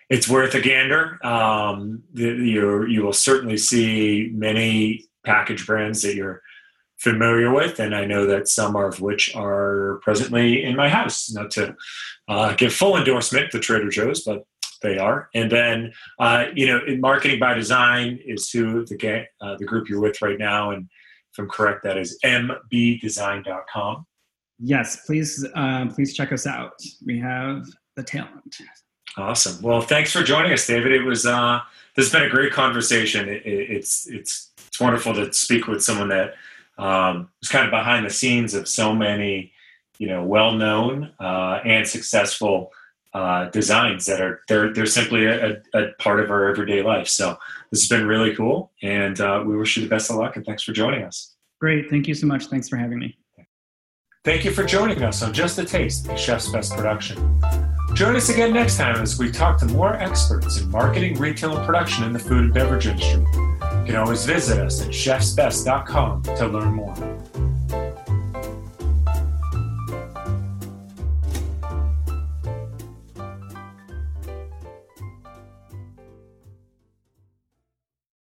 it's 0.09 0.27
worth 0.27 0.53
a 0.53 0.61
gander. 0.61 1.25
Um, 1.25 2.03
you 2.13 2.85
you 2.85 3.03
will 3.03 3.13
certainly 3.13 3.57
see 3.57 4.29
many 4.33 5.05
package 5.23 5.65
brands 5.65 6.01
that 6.01 6.15
you're 6.15 6.41
familiar 6.97 7.51
with, 7.53 7.79
and 7.79 7.95
I 7.95 8.05
know 8.05 8.25
that 8.25 8.47
some 8.47 8.75
of 8.75 8.99
which 8.99 9.33
are 9.35 9.99
presently 10.03 10.63
in 10.63 10.75
my 10.75 10.89
house. 10.89 11.31
Not 11.31 11.51
to 11.51 11.75
uh, 12.27 12.53
give 12.55 12.73
full 12.73 12.97
endorsement 12.97 13.51
to 13.51 13.59
Trader 13.59 13.89
Joe's, 13.89 14.23
but 14.23 14.45
they 14.81 14.97
are. 14.97 15.29
And 15.33 15.49
then, 15.49 15.93
uh, 16.19 16.47
you 16.53 16.67
know, 16.67 16.81
in 16.85 16.99
marketing 16.99 17.39
by 17.39 17.53
design 17.53 18.19
is 18.25 18.49
who 18.51 18.85
the 18.85 19.25
uh, 19.41 19.55
the 19.55 19.65
group 19.65 19.87
you're 19.87 20.01
with 20.01 20.21
right 20.21 20.37
now, 20.37 20.71
and 20.71 20.89
if 21.33 21.39
I'm 21.39 21.49
correct, 21.49 21.83
that 21.83 21.97
is 21.97 22.19
mbdesign.com. 22.23 24.05
Yes, 24.59 25.05
please, 25.05 25.45
uh, 25.55 25.87
please 25.93 26.13
check 26.13 26.31
us 26.31 26.45
out. 26.45 26.73
We 27.05 27.19
have 27.19 27.65
the 27.95 28.03
talent. 28.03 28.57
Awesome. 29.17 29.61
Well, 29.61 29.81
thanks 29.81 30.11
for 30.11 30.23
joining 30.23 30.53
us, 30.53 30.65
David. 30.65 30.91
It 30.91 31.03
was 31.03 31.25
uh, 31.25 31.59
this 31.95 32.05
has 32.05 32.11
been 32.11 32.27
a 32.27 32.29
great 32.29 32.51
conversation. 32.51 33.29
It, 33.29 33.45
it, 33.45 33.71
it's 33.71 34.07
it's 34.07 34.51
it's 34.67 34.79
wonderful 34.79 35.13
to 35.13 35.31
speak 35.33 35.67
with 35.67 35.83
someone 35.83 36.09
that 36.09 36.35
um, 36.77 37.29
was 37.39 37.49
kind 37.49 37.65
of 37.65 37.71
behind 37.71 38.05
the 38.05 38.09
scenes 38.09 38.55
of 38.55 38.67
so 38.67 38.95
many, 38.95 39.51
you 39.99 40.07
know, 40.07 40.23
well-known 40.23 41.11
uh, 41.19 41.59
and 41.63 41.87
successful 41.87 42.71
uh, 43.13 43.45
designs 43.49 44.07
that 44.07 44.19
are 44.19 44.41
they're 44.47 44.73
they're 44.73 44.87
simply 44.87 45.25
a, 45.25 45.61
a, 45.75 45.91
part 45.99 46.19
of 46.19 46.31
our 46.31 46.49
everyday 46.49 46.81
life. 46.81 47.07
So 47.07 47.37
this 47.73 47.89
has 47.89 47.89
been 47.89 48.07
really 48.07 48.35
cool, 48.35 48.71
and 48.83 49.19
uh, 49.19 49.43
we 49.43 49.57
wish 49.57 49.75
you 49.75 49.81
the 49.81 49.89
best 49.89 50.11
of 50.11 50.17
luck. 50.17 50.35
And 50.35 50.45
thanks 50.45 50.61
for 50.61 50.73
joining 50.73 51.03
us. 51.03 51.35
Great, 51.59 51.89
thank 51.89 52.07
you 52.07 52.13
so 52.13 52.27
much. 52.27 52.45
Thanks 52.45 52.69
for 52.69 52.77
having 52.77 52.99
me. 52.99 53.17
Thank 54.23 54.45
you 54.45 54.51
for 54.51 54.63
joining 54.63 55.01
us 55.01 55.23
on 55.23 55.33
Just 55.33 55.57
a 55.57 55.65
Taste, 55.65 56.07
a 56.07 56.15
Chef's 56.15 56.49
Best 56.49 56.73
production. 56.73 57.41
Join 57.95 58.15
us 58.15 58.29
again 58.29 58.53
next 58.53 58.77
time 58.77 59.01
as 59.01 59.17
we 59.17 59.31
talk 59.31 59.57
to 59.57 59.65
more 59.65 59.95
experts 59.95 60.59
in 60.59 60.69
marketing, 60.69 61.17
retail, 61.17 61.57
and 61.57 61.65
production 61.65 62.03
in 62.03 62.13
the 62.13 62.19
food 62.19 62.43
and 62.43 62.53
beverage 62.53 62.85
industry. 62.85 63.21
You 63.21 63.83
can 63.87 63.95
always 63.95 64.23
visit 64.23 64.59
us 64.59 64.83
at 64.83 64.89
chefsbest.com 64.89 66.21
to 66.21 66.47
learn 66.47 66.73
more. 66.73 67.52